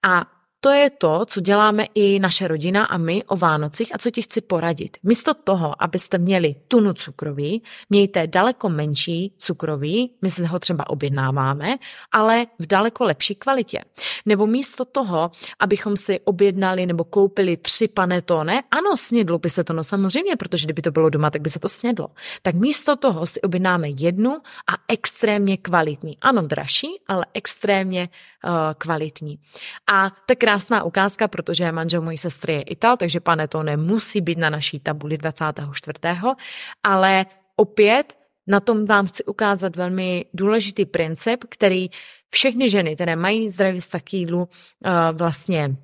A 0.04 0.32
to 0.66 0.72
je 0.72 0.90
to, 0.90 1.26
co 1.26 1.42
děláme 1.42 1.86
i 1.96 2.20
naše 2.20 2.48
rodina 2.48 2.86
a 2.86 2.98
my 2.98 3.24
o 3.24 3.38
Vánocích 3.38 3.96
a 3.96 3.98
co 3.98 4.12
ti 4.12 4.22
chci 4.22 4.42
poradit. 4.42 4.98
Místo 5.04 5.34
toho, 5.34 5.84
abyste 5.84 6.18
měli 6.18 6.56
tunu 6.68 6.94
cukroví, 6.94 7.64
mějte 7.90 8.28
daleko 8.28 8.70
menší 8.70 9.34
cukroví, 9.38 10.12
my 10.22 10.32
si 10.32 10.46
ho 10.46 10.60
třeba 10.60 10.90
objednáváme, 10.90 11.78
ale 12.12 12.46
v 12.60 12.68
daleko 12.68 13.04
lepší 13.04 13.36
kvalitě. 13.36 13.80
Nebo 14.26 14.48
místo 14.48 14.86
toho, 14.86 15.32
abychom 15.60 15.98
si 15.98 16.20
objednali 16.20 16.86
nebo 16.86 17.04
koupili 17.04 17.58
tři 17.58 17.88
panetone, 17.88 18.64
ano, 18.72 18.98
snědlo 18.98 19.40
by 19.40 19.50
se 19.50 19.64
to, 19.64 19.74
no 19.74 19.84
samozřejmě, 19.84 20.36
protože 20.36 20.66
kdyby 20.66 20.82
to 20.82 20.92
bylo 20.92 21.10
doma, 21.10 21.30
tak 21.30 21.42
by 21.42 21.50
se 21.50 21.60
to 21.60 21.70
snědlo. 21.70 22.08
Tak 22.42 22.56
místo 22.56 22.96
toho 22.96 23.26
si 23.26 23.42
objednáme 23.42 23.90
jednu 23.90 24.32
a 24.68 24.74
extrémně 24.88 25.58
kvalitní. 25.58 26.18
Ano, 26.22 26.42
dražší, 26.42 26.88
ale 27.08 27.26
extrémně 27.34 28.10
uh, 28.46 28.52
kvalitní. 28.78 29.40
A 29.94 30.12
je 30.30 30.55
krásná 30.56 30.84
ukázka, 30.84 31.28
protože 31.28 31.72
manžel 31.72 32.02
mojí 32.02 32.18
sestry 32.18 32.54
je 32.54 32.62
Ital, 32.62 32.98
takže 32.98 33.20
panetone 33.20 33.78
musí 33.78 34.22
být 34.22 34.38
na 34.38 34.50
naší 34.50 34.80
tabuli 34.80 35.18
24. 35.18 36.00
Ale 36.84 37.26
opět 37.56 38.18
na 38.48 38.60
tom 38.60 38.86
vám 38.86 39.08
chci 39.08 39.24
ukázat 39.24 39.76
velmi 39.76 40.26
důležitý 40.34 40.86
princip, 40.86 41.44
který 41.50 41.90
všechny 42.32 42.70
ženy, 42.70 42.96
které 42.96 43.16
mají 43.16 43.50
zdravý 43.50 43.80
vztah 43.80 44.14
jídlu, 44.14 44.48
eh, 44.86 44.92
vlastně 45.12 45.76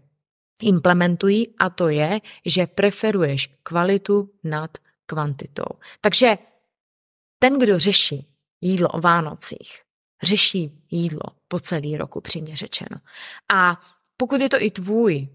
implementují 0.61 1.47
a 1.59 1.69
to 1.69 1.89
je, 1.89 2.19
že 2.45 2.67
preferuješ 2.67 3.49
kvalitu 3.63 4.29
nad 4.43 4.77
kvantitou. 5.05 5.75
Takže 6.01 6.37
ten, 7.39 7.59
kdo 7.59 7.79
řeší 7.79 8.27
jídlo 8.61 8.87
o 8.87 9.01
Vánocích, 9.01 9.81
řeší 10.23 10.71
jídlo 10.91 11.35
po 11.47 11.59
celý 11.59 11.97
roku, 11.97 12.21
přímě 12.21 12.55
řečeno. 12.55 12.97
A 13.53 13.81
pokud 14.21 14.41
je 14.41 14.49
to 14.49 14.61
i 14.61 14.71
tvůj 14.71 15.27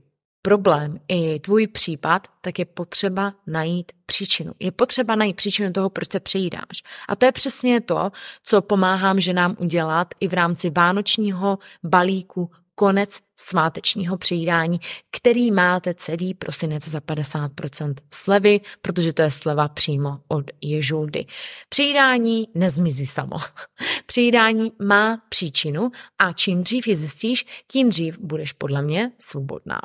problém, 0.43 0.99
i 1.09 1.41
tvůj 1.41 1.67
případ, 1.67 2.27
tak 2.41 2.59
je 2.59 2.65
potřeba 2.65 3.35
najít 3.47 3.93
příčinu. 4.07 4.53
Je 4.59 4.73
potřeba 4.73 5.15
najít 5.15 5.37
příčinu 5.37 5.73
toho, 5.73 5.91
proč 5.91 6.13
se 6.13 6.21
přejídáš. 6.21 6.83
A 7.09 7.17
to 7.17 7.27
je 7.27 7.33
přesně 7.33 7.81
to, 7.81 8.11
co 8.43 8.63
pomáhám 8.63 9.21
ženám 9.21 9.57
udělat 9.59 10.09
i 10.21 10.29
v 10.29 10.35
rámci 10.35 10.71
vánočního 10.71 11.59
balíku 11.85 12.51
konec 12.79 13.19
svátečního 13.41 14.17
přejídání, 14.17 14.81
který 15.11 15.51
máte 15.51 15.95
celý 15.95 16.35
prosinec 16.35 16.89
za 16.89 16.99
50% 16.99 17.95
slevy, 18.15 18.61
protože 18.83 19.13
to 19.13 19.23
je 19.23 19.31
sleva 19.31 19.69
přímo 19.69 20.19
od 20.29 20.45
Ježuldy. 20.61 21.27
Přejídání 21.69 22.49
nezmizí 22.55 23.07
samo. 23.07 23.37
Přejídání 24.07 24.73
má 24.83 25.23
příčinu 25.29 25.91
a 26.19 26.33
čím 26.33 26.63
dřív 26.63 26.87
ji 26.87 26.95
zjistíš, 26.95 27.47
tím 27.67 27.91
dřív 27.91 28.19
budeš 28.19 28.53
podle 28.53 28.83
mě 28.83 29.13
svobodná. 29.19 29.81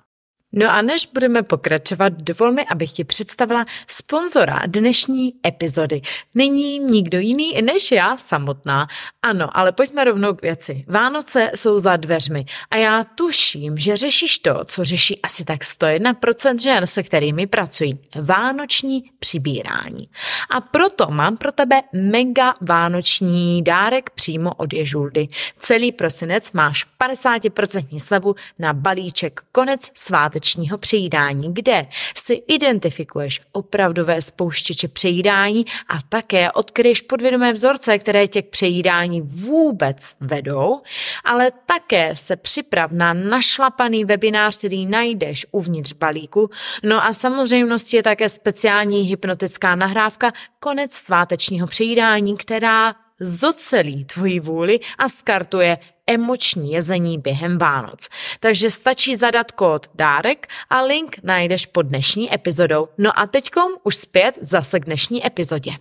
No 0.54 0.72
a 0.72 0.82
než 0.82 1.10
budeme 1.14 1.44
pokračovat, 1.44 2.14
dovol 2.14 2.52
mi, 2.52 2.66
abych 2.66 2.92
ti 2.92 3.04
představila 3.04 3.66
sponzora 3.88 4.62
dnešní 4.68 5.34
epizody. 5.48 6.02
Není 6.36 6.80
nikdo 6.80 7.20
jiný 7.20 7.62
než 7.62 7.92
já 7.92 8.18
samotná. 8.18 8.88
Ano, 9.22 9.58
ale 9.58 9.72
pojďme 9.72 10.04
rovnou 10.04 10.34
k 10.34 10.42
věci. 10.42 10.86
Vánoce 10.88 11.52
jsou 11.56 11.78
za 11.78 11.96
dveřmi 11.96 12.46
a 12.72 12.76
já 12.76 13.04
tuším, 13.04 13.78
že 13.78 13.98
řešíš 13.98 14.40
to, 14.40 14.66
co 14.66 14.84
řeší 14.84 15.22
asi 15.22 15.46
tak 15.46 15.62
101% 15.62 16.60
žen, 16.60 16.88
se 16.88 17.04
kterými 17.04 17.48
pracují. 17.48 18.00
Vánoční 18.16 19.04
přibírání. 19.20 20.10
A 20.50 20.62
proto 20.62 21.08
mám 21.10 21.38
pro 21.38 21.52
tebe 21.52 21.82
mega 21.94 22.54
vánoční 22.62 23.64
dárek 23.64 24.10
přímo 24.10 24.54
od 24.54 24.74
Ježuldy. 24.74 25.28
Celý 25.60 25.92
prosinec 25.92 26.52
máš 26.52 26.86
50% 27.04 28.00
slevu 28.00 28.36
na 28.60 28.74
balíček 28.74 29.42
konec 29.52 29.90
sváteční 29.96 30.41
svátečního 30.42 30.78
přejídání, 30.78 31.54
kde 31.54 31.88
si 32.16 32.34
identifikuješ 32.34 33.42
opravdové 33.52 34.22
spouštěče 34.22 34.88
přejídání 34.88 35.66
a 35.90 36.02
také 36.10 36.52
odkryješ 36.52 37.02
podvědomé 37.02 37.54
vzorce, 37.54 38.00
které 38.00 38.28
tě 38.28 38.42
k 38.42 38.50
přejídání 38.50 39.22
vůbec 39.22 40.16
vedou, 40.20 40.82
ale 41.24 41.52
také 41.66 42.16
se 42.16 42.36
připrav 42.36 42.92
na 42.92 43.14
našlapaný 43.14 44.06
webinář, 44.06 44.58
který 44.58 44.86
najdeš 44.86 45.46
uvnitř 45.52 45.94
balíku. 45.94 46.50
No 46.84 47.06
a 47.06 47.14
samozřejmostí 47.14 47.98
je 47.98 48.04
také 48.04 48.30
speciální 48.30 49.02
hypnotická 49.02 49.76
nahrávka 49.76 50.32
Konec 50.60 50.94
svátečního 50.94 51.68
přejídání, 51.68 52.38
která 52.38 52.96
zocelí 53.22 54.06
tvoji 54.06 54.40
vůli 54.40 54.80
a 54.98 55.10
skartuje 55.10 55.78
emoční 56.08 56.72
jezení 56.72 57.18
během 57.18 57.58
Vánoc. 57.58 58.10
Takže 58.40 58.72
stačí 58.72 59.16
zadat 59.16 59.52
kód 59.52 59.88
dárek 59.96 60.48
a 60.70 60.82
link 60.82 61.20
najdeš 61.24 61.66
pod 61.66 61.82
dnešní 61.82 62.34
epizodou. 62.34 62.88
No 62.98 63.20
a 63.20 63.28
teďkom 63.28 63.72
už 63.84 63.96
zpět 63.96 64.38
zase 64.42 64.80
k 64.80 64.86
dnešní 64.86 65.28
epizodě. 65.28 65.72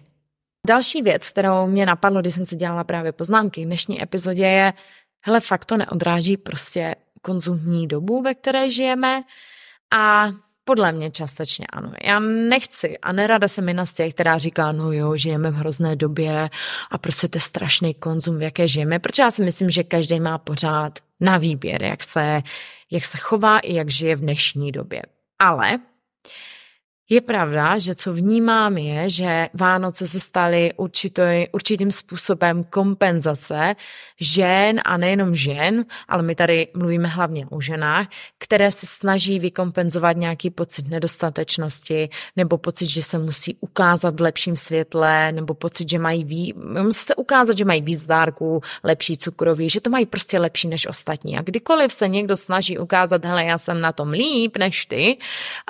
Další 0.67 1.03
věc, 1.03 1.31
kterou 1.31 1.67
mě 1.67 1.87
napadlo, 1.87 2.21
když 2.21 2.35
jsem 2.35 2.47
si 2.47 2.57
dělala 2.57 2.85
právě 2.85 3.13
poznámky 3.13 3.63
k 3.63 3.67
dnešní 3.67 4.03
epizodě 4.03 4.47
je, 4.47 4.73
hele, 5.25 5.41
fakt 5.41 5.65
to 5.65 5.77
neodráží 5.77 6.37
prostě 6.37 6.95
konzumní 7.23 7.87
dobu, 7.87 8.23
ve 8.23 8.35
které 8.35 8.71
žijeme 8.71 9.23
a 9.93 10.31
podle 10.71 10.93
mě 10.93 11.11
částečně 11.11 11.67
ano. 11.67 11.93
Já 12.05 12.21
nechci 12.21 12.99
a 12.99 13.13
nerada 13.13 13.49
se 13.49 13.63
mi 13.63 13.77
z 13.83 13.95
těch, 13.95 14.15
která 14.15 14.39
říká, 14.39 14.73
no 14.73 14.93
jo, 14.93 15.17
žijeme 15.17 15.51
v 15.51 15.55
hrozné 15.55 15.97
době 15.97 16.51
a 16.91 16.99
prostě 16.99 17.29
to 17.29 17.37
je 17.37 17.41
strašný 17.41 17.95
konzum, 17.95 18.39
v 18.39 18.43
jaké 18.43 18.69
žijeme, 18.69 18.99
protože 18.99 19.23
já 19.23 19.31
si 19.31 19.45
myslím, 19.45 19.71
že 19.71 19.83
každý 19.83 20.21
má 20.21 20.39
pořád 20.39 20.99
na 21.21 21.39
výběr, 21.39 21.83
jak 21.83 22.03
se, 22.03 22.43
jak 22.91 23.05
se 23.05 23.19
chová 23.19 23.59
i 23.59 23.75
jak 23.75 23.91
žije 23.91 24.17
v 24.17 24.21
dnešní 24.21 24.73
době. 24.73 25.03
Ale 25.39 25.79
je 27.11 27.21
pravda, 27.21 27.79
že 27.79 27.95
co 27.95 28.13
vnímám 28.13 28.79
je, 28.79 29.11
že 29.11 29.49
Vánoce 29.55 30.07
se 30.07 30.21
staly 30.21 30.73
určitý, 30.77 31.47
určitým 31.53 31.91
způsobem 31.91 32.65
kompenzace 32.65 33.77
žen 34.21 34.81
a 34.85 34.97
nejenom 34.97 35.35
žen, 35.35 35.85
ale 36.09 36.23
my 36.23 36.35
tady 36.35 36.69
mluvíme 36.77 37.09
hlavně 37.09 37.47
o 37.47 37.61
ženách, 37.61 38.07
které 38.39 38.71
se 38.71 38.87
snaží 38.87 39.39
vykompenzovat 39.39 40.17
nějaký 40.17 40.51
pocit 40.51 40.89
nedostatečnosti 40.89 42.09
nebo 42.37 42.59
pocit, 42.59 42.87
že 42.87 43.03
se 43.03 43.19
musí 43.19 43.57
ukázat 43.61 44.21
v 44.21 44.23
lepším 44.23 44.57
světle 44.57 45.33
nebo 45.33 45.55
pocit, 45.55 45.91
že 45.91 45.99
mají 45.99 46.25
ví, 46.25 46.55
musí 46.83 47.05
se 47.05 47.15
ukázat, 47.15 47.59
že 47.59 47.65
mají 47.65 47.83
víc 47.83 48.07
dárků, 48.07 48.61
lepší 48.85 49.17
cukroví, 49.17 49.71
že 49.71 49.81
to 49.81 49.91
mají 49.91 50.07
prostě 50.07 50.39
lepší 50.39 50.69
než 50.69 50.87
ostatní. 50.87 51.39
A 51.39 51.43
kdykoliv 51.43 51.93
se 51.93 52.09
někdo 52.09 52.37
snaží 52.37 52.79
ukázat, 52.79 53.25
hele, 53.25 53.45
já 53.45 53.59
jsem 53.59 53.81
na 53.81 53.93
tom 53.93 54.09
líp 54.09 54.57
než 54.57 54.87
ty, 54.87 55.19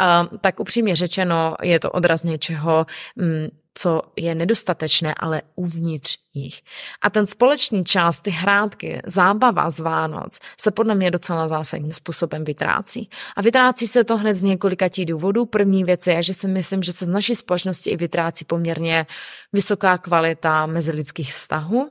uh, 0.01 0.39
tak 0.39 0.61
upřímně 0.61 0.97
řečeno, 0.97 1.30
řečeno, 1.31 1.57
je 1.63 1.81
to 1.81 1.91
odraz 1.91 2.23
něčeho, 2.23 2.87
mm, 3.17 3.49
co 3.75 4.03
je 4.17 4.35
nedostatečné, 4.35 5.15
ale 5.15 5.43
uvnitř 5.55 6.17
jich. 6.35 6.61
A 7.03 7.11
ten 7.11 7.27
společný 7.27 7.85
čas, 7.85 8.21
ty 8.21 8.31
hrátky, 8.31 9.01
zábava 9.07 9.71
z 9.71 9.81
Vánoc 9.81 10.39
se 10.61 10.71
podle 10.71 10.95
mě 10.95 11.11
docela 11.11 11.49
zásadním 11.49 11.93
způsobem 11.93 12.45
vytrácí. 12.45 13.11
A 13.37 13.43
vytrácí 13.43 13.87
se 13.87 14.05
to 14.05 14.17
hned 14.17 14.35
z 14.35 14.43
několika 14.43 14.89
tí 14.89 15.05
důvodů. 15.05 15.47
První 15.47 15.85
věc 15.85 16.07
je, 16.07 16.23
že 16.23 16.35
si 16.35 16.49
myslím, 16.49 16.83
že 16.83 16.93
se 16.93 17.05
z 17.05 17.09
naší 17.09 17.35
společnosti 17.35 17.91
i 17.91 17.97
vytrácí 17.97 18.45
poměrně 18.45 19.07
vysoká 19.53 19.99
kvalita 19.99 20.67
mezilidských 20.67 21.33
vztahů. 21.33 21.91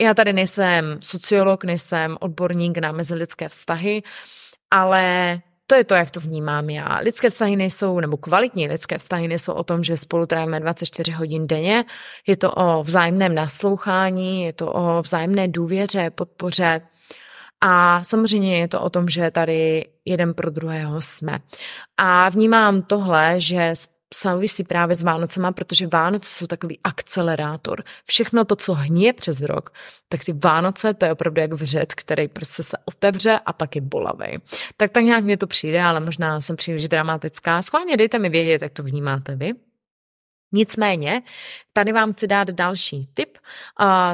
Já 0.00 0.14
tady 0.14 0.32
nejsem 0.32 0.98
sociolog, 1.00 1.64
nejsem 1.64 2.16
odborník 2.20 2.78
na 2.78 2.92
mezilidské 2.92 3.48
vztahy, 3.48 4.02
ale 4.70 5.40
to 5.70 5.76
je 5.76 5.84
to, 5.84 5.94
jak 5.94 6.10
to 6.10 6.20
vnímám 6.20 6.70
já. 6.70 6.98
Lidské 6.98 7.30
vztahy 7.30 7.56
nejsou, 7.56 8.00
nebo 8.00 8.16
kvalitní 8.16 8.68
lidské 8.68 8.98
vztahy 8.98 9.28
nejsou 9.28 9.52
o 9.52 9.64
tom, 9.64 9.84
že 9.84 9.96
spolu 9.96 10.26
trávíme 10.26 10.60
24 10.60 11.12
hodin 11.12 11.46
denně. 11.46 11.84
Je 12.26 12.36
to 12.36 12.52
o 12.52 12.82
vzájemném 12.82 13.34
naslouchání, 13.34 14.42
je 14.42 14.52
to 14.52 14.72
o 14.72 15.02
vzájemné 15.02 15.48
důvěře, 15.48 16.10
podpoře. 16.10 16.80
A 17.60 18.04
samozřejmě 18.04 18.58
je 18.58 18.68
to 18.68 18.80
o 18.80 18.90
tom, 18.90 19.08
že 19.08 19.30
tady 19.30 19.86
jeden 20.04 20.34
pro 20.34 20.50
druhého 20.50 21.00
jsme. 21.00 21.38
A 21.96 22.28
vnímám 22.28 22.82
tohle, 22.82 23.40
že 23.40 23.72
souvisí 24.14 24.64
právě 24.64 24.96
s 24.96 25.02
Vánocema, 25.02 25.52
protože 25.52 25.86
Vánoce 25.86 26.30
jsou 26.30 26.46
takový 26.46 26.78
akcelerátor. 26.84 27.84
Všechno 28.04 28.44
to, 28.44 28.56
co 28.56 28.74
hníje 28.74 29.12
přes 29.12 29.40
rok, 29.40 29.70
tak 30.08 30.24
ty 30.24 30.32
Vánoce, 30.32 30.94
to 30.94 31.04
je 31.04 31.12
opravdu 31.12 31.40
jak 31.40 31.52
vřet, 31.52 31.94
který 31.94 32.28
prostě 32.28 32.62
se 32.62 32.76
otevře 32.84 33.40
a 33.46 33.52
pak 33.52 33.76
je 33.76 33.82
bolavý. 33.82 34.38
Tak 34.76 34.90
tak 34.90 35.04
nějak 35.04 35.24
mě 35.24 35.36
to 35.36 35.46
přijde, 35.46 35.82
ale 35.82 36.00
možná 36.00 36.40
jsem 36.40 36.56
příliš 36.56 36.88
dramatická. 36.88 37.62
Schválně 37.62 37.96
dejte 37.96 38.18
mi 38.18 38.28
vědět, 38.28 38.62
jak 38.62 38.72
to 38.72 38.82
vnímáte 38.82 39.36
vy. 39.36 39.52
Nicméně, 40.52 41.22
tady 41.72 41.92
vám 41.92 42.12
chci 42.12 42.26
dát 42.26 42.50
další 42.50 43.08
tip, 43.14 43.38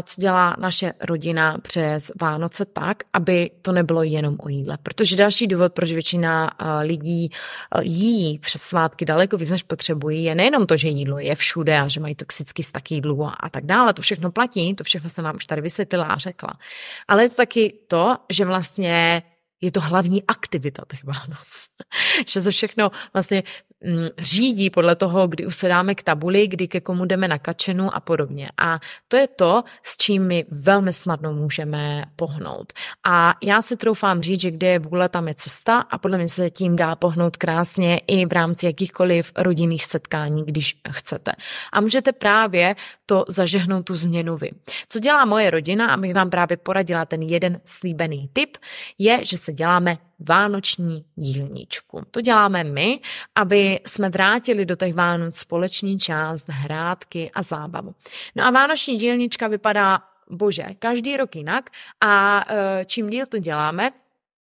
co 0.03 0.21
dělá 0.21 0.57
naše 0.59 0.93
rodina 1.01 1.59
přes 1.59 2.11
Vánoce 2.21 2.65
tak, 2.65 3.03
aby 3.13 3.51
to 3.63 3.73
nebylo 3.73 4.03
jenom 4.03 4.37
o 4.39 4.49
jídle. 4.49 4.79
Protože 4.83 5.17
další 5.17 5.47
důvod, 5.47 5.73
proč 5.73 5.93
většina 5.93 6.51
lidí 6.83 7.31
jí 7.83 8.39
přes 8.39 8.63
svátky 8.63 9.05
daleko 9.05 9.37
víc, 9.37 9.51
než 9.51 9.63
potřebují, 9.63 10.25
je 10.25 10.35
nejenom 10.35 10.67
to, 10.67 10.77
že 10.77 10.89
jídlo 10.89 11.19
je 11.19 11.35
všude 11.35 11.81
a 11.81 11.89
že 11.89 12.01
mají 12.01 12.15
toxický 12.15 12.63
vztah 12.63 12.91
jídlu 12.91 13.31
a 13.41 13.49
tak 13.51 13.67
dále. 13.67 13.95
To 13.95 14.03
všechno 14.03 14.31
platí, 14.31 14.75
to 14.75 14.85
všechno 14.85 15.11
jsem 15.11 15.25
vám 15.25 15.37
už 15.37 15.47
tady 15.47 15.61
vysvětlila 15.61 16.05
a 16.05 16.19
řekla. 16.19 16.51
Ale 17.09 17.23
je 17.23 17.29
to 17.29 17.35
taky 17.35 17.79
to, 17.89 18.17
že 18.31 18.45
vlastně 18.45 19.23
je 19.61 19.73
to 19.73 19.81
hlavní 19.81 20.23
aktivita 20.29 20.83
těch 20.91 21.05
Vánoc. 21.05 21.67
že 22.29 22.41
se 22.41 22.51
všechno 22.51 22.91
vlastně 23.13 23.43
řídí 24.19 24.71
podle 24.71 24.97
toho, 24.97 25.29
kdy 25.29 25.47
usedáme 25.47 25.95
k 25.95 26.03
tabuli, 26.03 26.47
kdy 26.47 26.69
ke 26.69 26.81
komu 26.81 27.05
jdeme 27.05 27.29
na 27.29 27.39
kačenu 27.39 27.95
a 27.95 28.01
podobně. 28.01 28.49
A 28.59 28.79
to 29.09 29.17
je 29.17 29.29
to, 29.29 29.65
s 29.83 29.97
čím 29.97 30.27
my 30.27 30.45
velmi 30.51 30.93
snadno 30.93 31.33
můžeme 31.33 32.05
pohnout. 32.17 32.73
A 33.05 33.35
já 33.43 33.63
si 33.63 33.77
troufám 33.77 34.23
říct, 34.23 34.41
že 34.41 34.51
kde 34.51 34.67
je 34.67 34.79
vůle, 34.79 35.09
tam 35.09 35.29
je 35.29 35.35
cesta 35.35 35.79
a 35.81 35.99
podle 35.99 36.19
mě 36.19 36.29
se 36.29 36.51
tím 36.51 36.77
dá 36.77 36.97
pohnout 36.97 37.37
krásně 37.37 37.99
i 38.07 38.27
v 38.27 38.33
rámci 38.33 38.67
jakýchkoliv 38.67 39.33
rodinných 39.37 39.85
setkání, 39.85 40.45
když 40.45 40.77
chcete. 40.91 41.33
A 41.73 41.81
můžete 41.81 42.13
právě 42.13 42.77
to 43.07 43.25
zažehnout 43.29 43.85
tu 43.87 43.97
změnu 43.97 44.37
vy. 44.37 44.51
Co 44.89 44.99
dělá 45.01 45.25
moje 45.25 45.51
rodina, 45.51 45.95
abych 45.95 46.15
vám 46.15 46.31
právě 46.31 46.57
poradila 46.57 47.05
ten 47.05 47.23
jeden 47.23 47.61
slíbený 47.65 48.31
tip, 48.33 48.57
je, 48.99 49.25
že 49.25 49.39
se 49.39 49.53
děláme 49.53 49.99
vánoční 50.19 51.05
dílničku. 51.15 52.03
To 52.11 52.21
děláme 52.21 52.65
my, 52.65 53.01
aby 53.35 53.81
jsme 53.87 54.09
vrátili 54.09 54.67
do 54.67 54.77
těch 54.77 54.95
Vánoc 54.95 55.37
společný 55.37 55.99
část, 55.99 56.49
hrátky 56.49 57.31
a 57.35 57.43
zábavu. 57.43 57.95
No 58.35 58.45
a 58.45 58.51
vánoční 58.51 58.97
dílnička 58.97 59.49
vypadá 59.49 59.99
bože, 60.31 60.67
každý 60.79 61.17
rok 61.17 61.37
jinak 61.37 61.71
a 62.01 62.45
e, 62.49 62.85
čím 62.85 63.11
díl 63.11 63.27
to 63.27 63.39
děláme, 63.39 63.91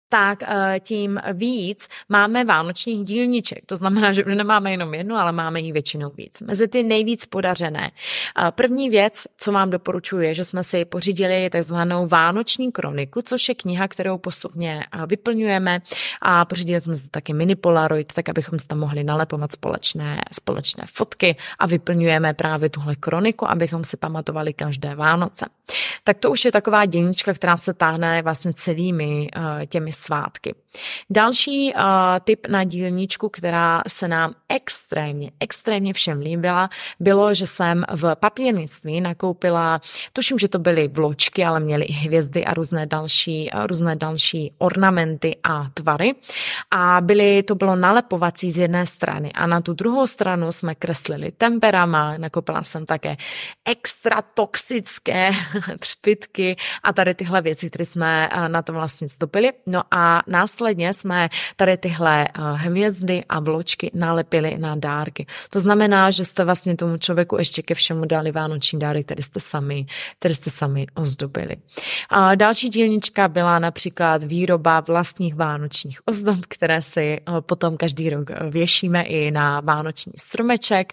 tak 0.08 0.42
eh, 0.42 0.80
tím 0.80 1.20
víc 1.32 1.88
máme 2.08 2.44
vánočních 2.44 3.04
dílniček. 3.04 3.66
To 3.66 3.76
znamená, 3.76 4.12
že 4.12 4.24
už 4.24 4.34
nemáme 4.34 4.70
jenom 4.70 4.94
jednu, 4.94 5.16
ale 5.16 5.32
máme 5.32 5.60
jich 5.60 5.72
většinou 5.72 6.10
víc. 6.16 6.40
Mezi 6.40 6.68
ty 6.68 6.82
nejvíc 6.82 7.26
podařené. 7.26 7.90
Eh, 7.90 8.50
první 8.50 8.90
věc, 8.90 9.26
co 9.38 9.52
vám 9.52 9.70
doporučuji, 9.70 10.26
je, 10.26 10.34
že 10.34 10.44
jsme 10.44 10.62
si 10.64 10.84
pořídili 10.84 11.50
takzvanou 11.50 12.06
vánoční 12.06 12.72
kroniku, 12.72 13.22
což 13.22 13.48
je 13.48 13.54
kniha, 13.54 13.88
kterou 13.88 14.18
postupně 14.18 14.84
eh, 14.92 15.06
vyplňujeme 15.06 15.80
a 16.22 16.44
pořídili 16.44 16.80
jsme 16.80 16.96
si 16.96 17.08
taky 17.08 17.32
mini 17.32 17.56
Polaroid, 17.56 18.12
tak 18.12 18.28
abychom 18.28 18.58
tam 18.58 18.78
mohli 18.78 19.04
nalepovat 19.04 19.52
společné, 19.52 20.20
společné 20.32 20.84
fotky 20.92 21.36
a 21.58 21.66
vyplňujeme 21.66 22.34
právě 22.34 22.70
tuhle 22.70 22.96
kroniku, 22.96 23.50
abychom 23.50 23.84
si 23.84 23.96
pamatovali 23.96 24.52
každé 24.52 24.94
Vánoce. 24.94 25.57
Tak 26.04 26.18
to 26.18 26.30
už 26.30 26.44
je 26.44 26.52
taková 26.52 26.84
děnička, 26.84 27.34
která 27.34 27.56
se 27.56 27.74
táhne 27.74 28.22
vlastně 28.22 28.52
celými 28.52 29.28
uh, 29.36 29.42
těmi 29.66 29.92
svátky. 29.92 30.54
Další 31.10 31.74
uh, 31.74 31.80
typ 32.24 32.46
na 32.48 32.64
dílničku, 32.64 33.28
která 33.28 33.82
se 33.88 34.08
nám 34.08 34.34
extrémně, 34.48 35.30
extrémně 35.40 35.92
všem 35.92 36.20
líbila, 36.20 36.70
bylo, 37.00 37.34
že 37.34 37.46
jsem 37.46 37.84
v 37.90 38.14
papírnictví 38.14 39.00
nakoupila, 39.00 39.80
tuším, 40.12 40.38
že 40.38 40.48
to 40.48 40.58
byly 40.58 40.88
vločky, 40.88 41.44
ale 41.44 41.60
měly 41.60 41.84
i 41.84 41.92
hvězdy 41.92 42.44
a 42.44 42.54
různé 42.54 42.86
další, 42.86 43.50
různé 43.66 43.96
další 43.96 44.52
ornamenty 44.58 45.36
a 45.44 45.66
tvary. 45.74 46.14
A 46.70 47.00
byly, 47.00 47.42
to 47.42 47.54
bylo 47.54 47.76
nalepovací 47.76 48.50
z 48.50 48.58
jedné 48.58 48.86
strany 48.86 49.32
a 49.32 49.46
na 49.46 49.60
tu 49.60 49.72
druhou 49.72 50.06
stranu 50.06 50.52
jsme 50.52 50.74
kreslili 50.74 51.32
temperama, 51.32 52.18
nakoupila 52.18 52.62
jsem 52.62 52.86
také 52.86 53.16
extra 53.64 54.22
toxické 54.22 55.30
třpitky 55.78 56.56
a 56.82 56.92
tady 56.92 57.14
tyhle 57.14 57.42
věci, 57.42 57.70
které 57.70 57.84
jsme 57.84 58.28
eh, 58.32 58.48
na 58.48 58.62
to 58.62 58.72
vlastně 58.72 59.08
zdobili. 59.08 59.52
No 59.66 59.82
a 59.90 60.22
následně 60.26 60.92
jsme 60.92 61.28
tady 61.56 61.76
tyhle 61.76 62.24
eh, 62.28 62.28
hvězdy 62.54 63.24
a 63.28 63.40
vločky 63.40 63.90
nalepili 63.94 64.58
na 64.58 64.76
dárky. 64.76 65.26
To 65.50 65.60
znamená, 65.60 66.10
že 66.10 66.24
jste 66.24 66.44
vlastně 66.44 66.76
tomu 66.76 66.96
člověku 66.96 67.38
ještě 67.38 67.62
ke 67.62 67.74
všemu 67.74 68.04
dali 68.04 68.32
vánoční 68.32 68.78
dárek, 68.78 69.06
který 69.06 69.22
jste 69.22 69.40
sami, 69.40 69.86
který 70.18 70.34
jste 70.34 70.50
sami 70.50 70.86
ozdobili. 70.94 71.56
A 72.10 72.34
další 72.34 72.68
dílnička 72.68 73.28
byla 73.28 73.58
například 73.58 74.22
výroba 74.22 74.80
vlastních 74.80 75.34
vánočních 75.34 76.00
ozdob, 76.04 76.46
které 76.48 76.82
si 76.82 77.20
eh, 77.20 77.40
potom 77.40 77.76
každý 77.76 78.10
rok 78.10 78.30
věšíme 78.50 79.02
i 79.02 79.30
na 79.30 79.60
vánoční 79.60 80.12
stromeček. 80.16 80.92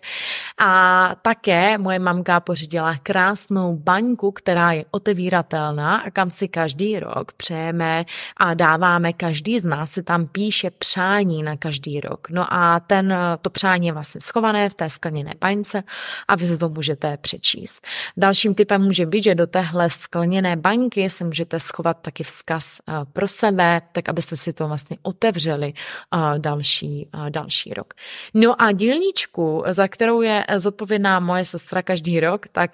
A 0.59 1.15
také 1.21 1.77
moje 1.77 1.99
mamka 1.99 2.39
pořídila 2.39 2.95
krásnou 3.03 3.77
baňku, 3.77 4.31
která 4.55 4.71
je 4.71 4.85
otevíratelná 4.91 5.97
a 5.97 6.11
kam 6.11 6.29
si 6.29 6.47
každý 6.47 6.99
rok 6.99 7.31
přejeme 7.33 8.05
a 8.37 8.53
dáváme, 8.53 9.13
každý 9.13 9.59
z 9.59 9.65
nás 9.65 9.91
si 9.91 10.03
tam 10.03 10.27
píše 10.27 10.71
přání 10.71 11.43
na 11.43 11.57
každý 11.57 11.99
rok. 11.99 12.27
No 12.29 12.53
a 12.53 12.79
ten, 12.79 13.13
to 13.41 13.49
přání 13.49 13.87
je 13.87 13.93
vlastně 13.93 14.21
schované 14.21 14.69
v 14.69 14.73
té 14.73 14.89
skleněné 14.89 15.33
baňce 15.41 15.83
a 16.27 16.35
vy 16.35 16.45
si 16.47 16.57
to 16.57 16.69
můžete 16.69 17.17
přečíst. 17.17 17.87
Dalším 18.17 18.55
typem 18.55 18.81
může 18.81 19.05
být, 19.05 19.23
že 19.23 19.35
do 19.35 19.47
téhle 19.47 19.89
skleněné 19.89 20.55
baňky 20.55 21.09
se 21.09 21.23
můžete 21.23 21.59
schovat 21.59 21.97
taky 22.01 22.23
vzkaz 22.23 22.79
eh, 22.87 22.93
pro 23.13 23.27
sebe, 23.27 23.81
tak 23.91 24.09
abyste 24.09 24.37
si 24.37 24.53
to 24.53 24.67
vlastně 24.67 24.97
otevřeli 25.01 25.73
eh, 25.75 26.39
další, 26.39 27.09
eh, 27.13 27.29
další 27.29 27.73
rok. 27.73 27.93
No 28.33 28.61
a 28.61 28.71
dílničku, 28.71 29.63
za 29.67 29.87
kterou 29.87 30.21
je 30.21 30.45
zodpovědná 30.55 31.19
moje 31.19 31.45
sestra 31.45 31.81
každý 31.81 32.19
rok, 32.19 32.47
tak 32.47 32.71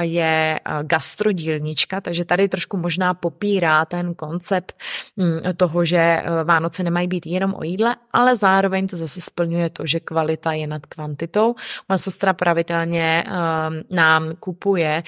je 0.00 0.60
gastrodílnička, 1.24 2.00
takže 2.00 2.24
tady 2.24 2.48
trošku 2.48 2.76
možná 2.76 3.14
popírá 3.14 3.84
ten 3.84 4.14
koncept 4.14 4.76
hm, 5.16 5.40
toho, 5.56 5.84
že 5.84 6.22
Vánoce 6.44 6.82
nemají 6.82 7.08
být 7.08 7.26
jenom 7.26 7.54
o 7.54 7.64
jídle, 7.64 7.96
ale 8.12 8.36
zároveň 8.36 8.86
to 8.86 8.96
zase 8.96 9.20
splňuje 9.20 9.70
to, 9.70 9.86
že 9.86 10.00
kvalita 10.00 10.52
je 10.52 10.66
nad 10.66 10.86
kvantitou. 10.86 11.54
Moje 11.88 11.98
sestra 11.98 12.32
pravidelně 12.32 13.24
nám 13.90 14.32
kupuje 14.40 15.02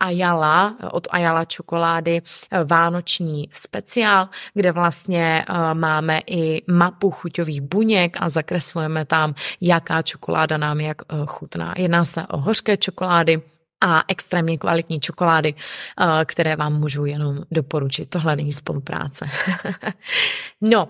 Ayala, 0.00 0.76
od 0.92 1.08
Ayala 1.10 1.44
čokolády 1.44 2.22
vánoční 2.64 3.48
speciál, 3.52 4.28
kde 4.54 4.72
vlastně 4.72 5.44
máme 5.72 6.20
i 6.26 6.62
mapu 6.70 7.10
chuťových 7.10 7.60
buněk 7.60 8.16
a 8.20 8.28
zakreslujeme 8.28 9.04
tam, 9.04 9.34
jaká 9.60 10.02
čokoláda 10.02 10.56
nám 10.56 10.80
jak 10.80 11.02
eh, 11.02 11.14
chutná. 11.26 11.74
Jedná 11.76 12.04
se 12.04 12.26
o 12.26 12.36
hořké 12.38 12.76
čokolády, 12.76 13.55
a 13.80 14.02
extrémně 14.08 14.58
kvalitní 14.58 15.00
čokolády, 15.00 15.54
eh, 15.54 16.24
které 16.24 16.56
vám 16.56 16.80
můžu 16.80 17.04
jenom 17.04 17.42
doporučit. 17.50 18.10
Tohle 18.10 18.36
není 18.36 18.52
spolupráce. 18.52 19.24
no 20.60 20.88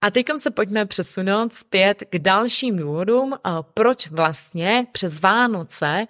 a 0.00 0.10
teď 0.10 0.26
se 0.36 0.50
pojďme 0.50 0.86
přesunout 0.86 1.54
zpět 1.54 2.04
k 2.10 2.18
dalším 2.18 2.76
důvodům, 2.76 3.34
eh, 3.34 3.50
proč 3.74 4.10
vlastně 4.10 4.86
přes 4.92 5.20
Vánoce 5.20 6.06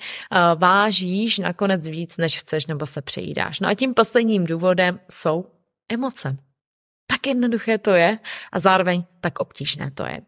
vážíš 0.56 1.38
nakonec 1.38 1.88
víc, 1.88 2.16
než 2.16 2.40
chceš, 2.40 2.66
nebo 2.66 2.86
se 2.86 3.02
přejídáš. 3.02 3.60
No 3.60 3.68
a 3.68 3.74
tím 3.74 3.94
posledním 3.94 4.46
důvodem 4.46 5.00
jsou 5.10 5.46
emoce. 5.92 6.45
Tak 7.06 7.26
jednoduché 7.26 7.78
to 7.78 7.90
je 7.90 8.18
a 8.52 8.58
zároveň 8.58 9.04
tak 9.20 9.38
obtížné 9.38 9.90
to 9.90 10.06
je. 10.06 10.20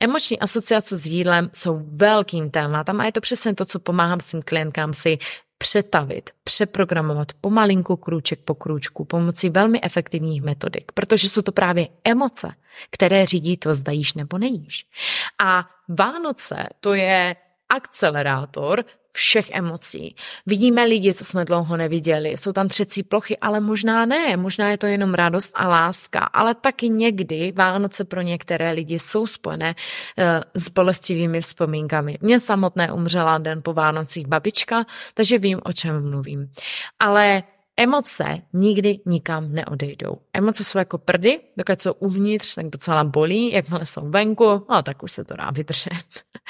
Emoční 0.00 0.40
asociace 0.40 0.98
s 0.98 1.06
jídlem 1.06 1.50
jsou 1.52 1.82
velkým 1.92 2.50
tématem 2.50 3.00
a 3.00 3.04
je 3.04 3.12
to 3.12 3.20
přesně 3.20 3.54
to, 3.54 3.64
co 3.64 3.78
pomáhám 3.78 4.20
svým 4.20 4.42
klientkám 4.42 4.92
si 4.92 5.18
přetavit, 5.58 6.30
přeprogramovat 6.44 7.32
pomalinku, 7.40 7.96
krůček 7.96 8.40
po 8.44 8.54
krůčku 8.54 9.04
pomocí 9.04 9.50
velmi 9.50 9.80
efektivních 9.82 10.42
metodik, 10.42 10.92
protože 10.92 11.28
jsou 11.28 11.42
to 11.42 11.52
právě 11.52 11.88
emoce, 12.04 12.48
které 12.90 13.26
řídí 13.26 13.56
to, 13.56 13.74
zda 13.74 13.92
jíš 13.92 14.14
nebo 14.14 14.38
nejíš. 14.38 14.86
A 15.44 15.64
Vánoce 15.88 16.68
to 16.80 16.94
je 16.94 17.36
akcelerátor 17.76 18.84
všech 19.12 19.50
emocí. 19.50 20.16
Vidíme 20.46 20.84
lidi, 20.84 21.14
co 21.14 21.24
jsme 21.24 21.44
dlouho 21.44 21.76
neviděli, 21.76 22.30
jsou 22.30 22.52
tam 22.52 22.68
třecí 22.68 23.02
plochy, 23.02 23.38
ale 23.38 23.60
možná 23.60 24.06
ne, 24.06 24.36
možná 24.36 24.70
je 24.70 24.78
to 24.78 24.86
jenom 24.86 25.14
radost 25.14 25.50
a 25.54 25.68
láska, 25.68 26.20
ale 26.20 26.54
taky 26.54 26.88
někdy 26.88 27.52
Vánoce 27.56 28.04
pro 28.04 28.20
některé 28.20 28.72
lidi 28.72 28.98
jsou 28.98 29.26
spojené 29.26 29.74
uh, 29.74 30.24
s 30.54 30.70
bolestivými 30.70 31.40
vzpomínkami. 31.40 32.18
Mně 32.20 32.40
samotné 32.40 32.92
umřela 32.92 33.38
den 33.38 33.62
po 33.62 33.72
Vánocích 33.72 34.26
babička, 34.26 34.84
takže 35.14 35.38
vím, 35.38 35.60
o 35.64 35.72
čem 35.72 36.10
mluvím. 36.10 36.50
Ale 36.98 37.42
Emoce 37.82 38.38
nikdy 38.52 38.98
nikam 39.06 39.52
neodejdou. 39.52 40.16
Emoce 40.32 40.64
jsou 40.64 40.78
jako 40.78 40.98
prdy, 40.98 41.40
dokud 41.56 41.82
jsou 41.82 41.92
uvnitř, 41.92 42.54
tak 42.54 42.66
docela 42.66 43.04
bolí, 43.04 43.52
jakmile 43.52 43.86
jsou 43.86 44.10
venku, 44.10 44.66
no 44.70 44.82
tak 44.82 45.02
už 45.02 45.12
se 45.12 45.24
to 45.24 45.36
dá 45.36 45.50
vydržet. 45.50 45.92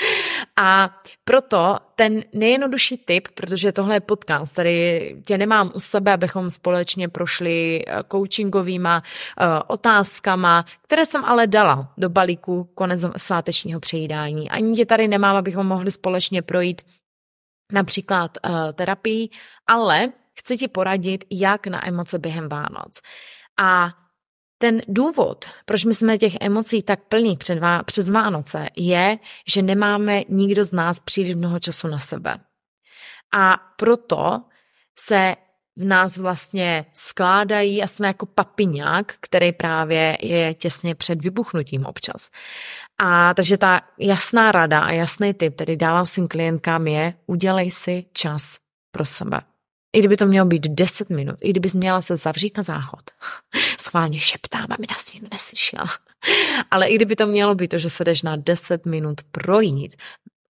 A 0.56 1.00
proto 1.24 1.78
ten 1.94 2.24
nejjednodušší 2.34 2.96
tip, 2.96 3.28
protože 3.34 3.72
tohle 3.72 3.96
je 3.96 4.00
podcast, 4.00 4.54
tady 4.54 5.16
tě 5.24 5.38
nemám 5.38 5.70
u 5.74 5.80
sebe, 5.80 6.12
abychom 6.12 6.50
společně 6.50 7.08
prošli 7.08 7.84
eh, 7.86 8.02
coachingovýma 8.12 9.02
uh, 9.02 9.46
otázkama, 9.66 10.64
které 10.82 11.06
jsem 11.06 11.24
ale 11.24 11.46
dala 11.46 11.92
do 11.98 12.08
balíku 12.08 12.64
konec 12.74 13.00
svátečního 13.16 13.80
přejídání. 13.80 14.50
Ani 14.50 14.74
tě 14.76 14.86
tady 14.86 15.08
nemám, 15.08 15.36
abychom 15.36 15.66
mohli 15.66 15.90
společně 15.90 16.42
projít 16.42 16.82
například 17.72 18.38
uh, 18.44 18.72
terapii, 18.72 19.28
ale 19.66 20.12
chci 20.38 20.56
ti 20.56 20.68
poradit, 20.68 21.24
jak 21.30 21.66
na 21.66 21.88
emoce 21.88 22.18
během 22.18 22.48
Vánoc. 22.48 23.00
A 23.60 23.88
ten 24.58 24.82
důvod, 24.88 25.44
proč 25.64 25.84
my 25.84 25.94
jsme 25.94 26.18
těch 26.18 26.32
emocí 26.40 26.82
tak 26.82 27.00
plní 27.08 27.36
před 27.36 27.58
přes 27.84 28.10
Vánoce, 28.10 28.68
je, 28.76 29.18
že 29.46 29.62
nemáme 29.62 30.22
nikdo 30.28 30.64
z 30.64 30.72
nás 30.72 31.00
příliš 31.00 31.34
mnoho 31.34 31.60
času 31.60 31.88
na 31.88 31.98
sebe. 31.98 32.38
A 33.34 33.56
proto 33.76 34.42
se 34.98 35.36
v 35.76 35.84
nás 35.84 36.16
vlastně 36.16 36.84
skládají 36.92 37.82
a 37.82 37.86
jsme 37.86 38.06
jako 38.06 38.26
papiňák, 38.26 39.12
který 39.20 39.52
právě 39.52 40.18
je 40.20 40.54
těsně 40.54 40.94
před 40.94 41.22
vybuchnutím 41.22 41.86
občas. 41.86 42.30
A 42.98 43.34
takže 43.34 43.58
ta 43.58 43.80
jasná 43.98 44.52
rada 44.52 44.80
a 44.80 44.90
jasný 44.90 45.34
tip, 45.34 45.54
který 45.54 45.76
dávám 45.76 46.06
svým 46.06 46.28
klientkám 46.28 46.86
je, 46.86 47.14
udělej 47.26 47.70
si 47.70 48.04
čas 48.12 48.58
pro 48.90 49.04
sebe. 49.04 49.40
I 49.92 49.98
kdyby 49.98 50.16
to 50.16 50.26
mělo 50.26 50.46
být 50.46 50.62
10 50.62 51.10
minut, 51.10 51.36
i 51.42 51.50
kdybys 51.50 51.74
měla 51.74 52.02
se 52.02 52.16
zavřít 52.16 52.56
na 52.56 52.62
záchod. 52.62 53.02
Schválně 53.80 54.20
šeptám, 54.20 54.66
aby 54.70 54.86
nás 54.90 55.12
nikdo 55.12 55.28
neslyšel. 55.32 55.84
Ale 56.70 56.88
i 56.88 56.94
kdyby 56.94 57.16
to 57.16 57.26
mělo 57.26 57.54
být 57.54 57.68
to, 57.68 57.78
že 57.78 57.90
se 57.90 58.04
jdeš 58.04 58.22
na 58.22 58.36
10 58.36 58.86
minut 58.86 59.20
projít 59.30 59.96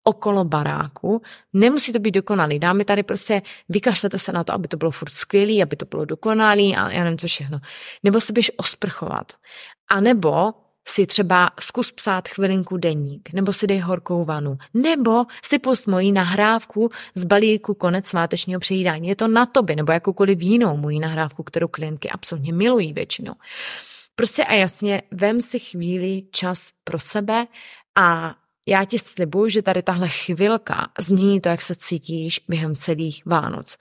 okolo 0.04 0.44
baráku, 0.44 1.22
nemusí 1.52 1.92
to 1.92 1.98
být 1.98 2.10
dokonalý. 2.10 2.58
Dáme 2.58 2.84
tady 2.84 3.02
prostě, 3.02 3.42
vykašlete 3.68 4.18
se 4.18 4.32
na 4.32 4.44
to, 4.44 4.52
aby 4.52 4.68
to 4.68 4.76
bylo 4.76 4.90
furt 4.90 5.10
skvělý, 5.10 5.62
aby 5.62 5.76
to 5.76 5.84
bylo 5.84 6.04
dokonalý 6.04 6.76
a 6.76 6.90
já 6.90 7.04
nevím 7.04 7.18
co 7.18 7.26
všechno. 7.26 7.60
Nebo 8.02 8.20
se 8.20 8.32
běž 8.32 8.50
osprchovat. 8.56 9.32
A 9.90 10.00
nebo 10.00 10.52
si 10.88 11.06
třeba 11.06 11.50
zkus 11.60 11.92
psát 11.92 12.28
chvilinku 12.28 12.76
deník, 12.76 13.32
nebo 13.32 13.52
si 13.52 13.66
dej 13.66 13.78
horkou 13.78 14.24
vanu, 14.24 14.58
nebo 14.74 15.24
si 15.44 15.58
pust 15.58 15.86
moji 15.86 16.12
nahrávku 16.12 16.90
z 17.14 17.24
balíku 17.24 17.74
konec 17.74 18.06
svátečního 18.06 18.60
přejídání. 18.60 19.08
Je 19.08 19.16
to 19.16 19.28
na 19.28 19.46
tobě, 19.46 19.76
nebo 19.76 19.92
jakoukoliv 19.92 20.42
jinou 20.42 20.76
moji 20.76 20.98
nahrávku, 20.98 21.42
kterou 21.42 21.68
klientky 21.68 22.10
absolutně 22.10 22.52
milují 22.52 22.92
většinou. 22.92 23.34
Prostě 24.14 24.44
a 24.44 24.54
jasně, 24.54 25.02
vem 25.10 25.40
si 25.40 25.58
chvíli 25.58 26.22
čas 26.30 26.68
pro 26.84 26.98
sebe 26.98 27.46
a 27.96 28.34
já 28.66 28.84
ti 28.84 28.98
slibuju, 28.98 29.48
že 29.48 29.62
tady 29.62 29.82
tahle 29.82 30.08
chvilka 30.08 30.88
změní 30.98 31.40
to, 31.40 31.48
jak 31.48 31.62
se 31.62 31.74
cítíš 31.74 32.40
během 32.48 32.76
celých 32.76 33.26
Vánoc. 33.26 33.76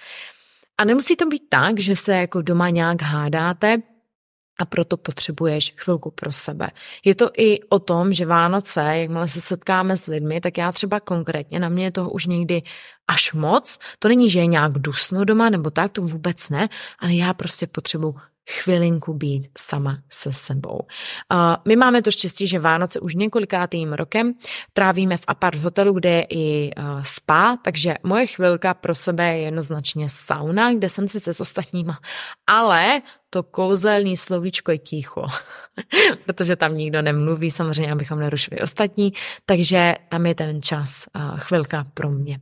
A 0.77 0.85
nemusí 0.85 1.15
to 1.15 1.25
být 1.25 1.43
tak, 1.49 1.79
že 1.79 1.95
se 1.95 2.13
jako 2.13 2.41
doma 2.41 2.69
nějak 2.69 3.01
hádáte, 3.01 3.77
a 4.62 4.65
proto 4.65 4.97
potřebuješ 4.97 5.74
chvilku 5.78 6.12
pro 6.12 6.32
sebe. 6.32 6.71
Je 7.06 7.15
to 7.15 7.30
i 7.38 7.60
o 7.69 7.80
tom, 7.80 8.13
že 8.13 8.26
Vánoce, 8.26 8.82
jakmile 8.82 9.28
se 9.28 9.41
setkáme 9.41 9.97
s 9.97 10.06
lidmi, 10.06 10.41
tak 10.41 10.58
já 10.58 10.71
třeba 10.71 11.00
konkrétně, 11.00 11.60
na 11.60 11.69
mě 11.69 11.84
je 11.84 11.91
toho 11.91 12.10
už 12.10 12.26
někdy 12.26 12.62
až 13.08 13.34
moc. 13.34 13.78
To 14.00 14.08
není, 14.08 14.30
že 14.30 14.39
je 14.39 14.45
nějak 14.45 14.71
dusno 14.71 15.26
doma 15.26 15.50
nebo 15.50 15.69
tak, 15.69 15.91
to 15.91 16.02
vůbec 16.02 16.50
ne, 16.50 16.69
ale 17.00 17.13
já 17.13 17.34
prostě 17.34 17.67
potřebuji 17.67 18.15
chvilinku 18.51 19.13
být 19.13 19.47
sama 19.57 19.97
se 20.09 20.33
sebou. 20.33 20.79
Uh, 20.79 21.55
my 21.67 21.75
máme 21.75 22.01
to 22.01 22.11
štěstí, 22.11 22.47
že 22.47 22.59
Vánoce 22.59 22.99
už 22.99 23.15
několikátým 23.15 23.93
rokem 23.93 24.33
trávíme 24.73 25.17
v 25.17 25.23
apart 25.27 25.59
hotelu, 25.59 25.93
kde 25.93 26.09
je 26.09 26.25
i 26.29 26.71
uh, 26.77 27.01
spa, 27.01 27.57
takže 27.63 27.95
moje 28.03 28.27
chvilka 28.27 28.73
pro 28.73 28.95
sebe 28.95 29.27
je 29.27 29.37
jednoznačně 29.37 30.09
sauna, 30.09 30.73
kde 30.73 30.89
jsem 30.89 31.07
sice 31.07 31.33
s 31.33 31.41
ostatníma, 31.41 31.99
ale 32.47 33.01
to 33.29 33.43
kouzelný 33.43 34.17
slovíčko 34.17 34.71
je 34.71 34.77
ticho, 34.77 35.25
protože 36.25 36.55
tam 36.55 36.77
nikdo 36.77 37.01
nemluví, 37.01 37.51
samozřejmě, 37.51 37.91
abychom 37.91 38.19
nerušili 38.19 38.61
ostatní, 38.61 39.13
takže 39.45 39.95
tam 40.09 40.25
je 40.25 40.35
ten 40.35 40.61
čas, 40.61 41.05
uh, 41.15 41.39
chvilka 41.39 41.83
pro 41.93 42.09
mě. 42.09 42.39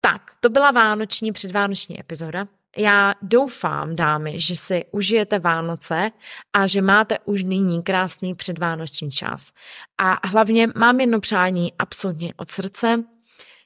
Tak, 0.00 0.22
to 0.40 0.48
byla 0.48 0.70
vánoční, 0.70 1.32
předvánoční 1.32 2.00
epizoda. 2.00 2.46
Já 2.76 3.14
doufám, 3.22 3.96
dámy, 3.96 4.40
že 4.40 4.56
si 4.56 4.84
užijete 4.90 5.38
Vánoce 5.38 6.10
a 6.52 6.66
že 6.66 6.82
máte 6.82 7.18
už 7.24 7.42
nyní 7.42 7.82
krásný 7.82 8.34
předvánoční 8.34 9.10
čas. 9.10 9.52
A 9.98 10.28
hlavně 10.28 10.68
mám 10.76 11.00
jedno 11.00 11.20
přání 11.20 11.72
absolutně 11.78 12.34
od 12.36 12.50
srdce. 12.50 13.04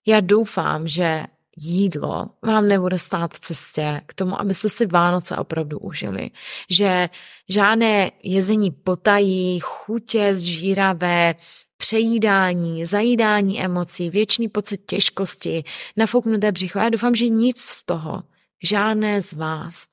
Já 0.07 0.21
doufám, 0.21 0.89
že 0.89 1.25
jídlo 1.57 2.29
vám 2.43 2.69
nebude 2.69 2.99
stát 2.99 3.35
v 3.35 3.41
cestě 3.41 4.01
k 4.07 4.15
tomu, 4.15 4.41
abyste 4.41 4.69
si 4.69 4.87
Vánoce 4.87 5.37
opravdu 5.37 5.79
užili. 5.79 6.31
Že 6.71 7.09
žádné 7.49 8.11
jezení 8.23 8.71
potají, 8.71 9.59
chutě 9.63 10.37
zžíravé, 10.37 11.35
přejídání, 11.77 12.87
zajídání 12.87 13.65
emocí, 13.65 14.11
věčný 14.11 14.49
pocit 14.49 14.81
těžkosti, 14.87 15.65
nafouknuté 15.97 16.53
břicho. 16.53 16.79
Já 16.79 16.89
doufám, 16.89 17.15
že 17.15 17.29
nic 17.29 17.61
z 17.61 17.85
toho 17.85 18.23
žádné 18.65 19.23
z 19.23 19.33
vás 19.33 19.87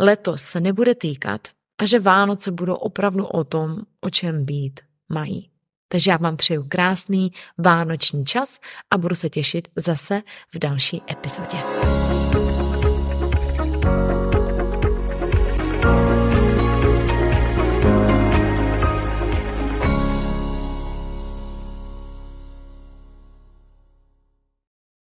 letos 0.00 0.42
se 0.42 0.60
nebude 0.60 0.94
týkat 0.94 1.48
a 1.80 1.84
že 1.84 2.00
Vánoce 2.00 2.50
budou 2.50 2.74
opravdu 2.74 3.26
o 3.26 3.44
tom, 3.44 3.76
o 4.00 4.10
čem 4.10 4.44
být 4.44 4.80
mají. 5.08 5.50
Takže 5.88 6.10
já 6.10 6.16
vám 6.16 6.36
přeju 6.36 6.64
krásný 6.68 7.32
vánoční 7.58 8.24
čas 8.24 8.58
a 8.90 8.98
budu 8.98 9.14
se 9.14 9.30
těšit 9.30 9.68
zase 9.76 10.22
v 10.54 10.58
další 10.58 11.02
epizodě. 11.10 11.58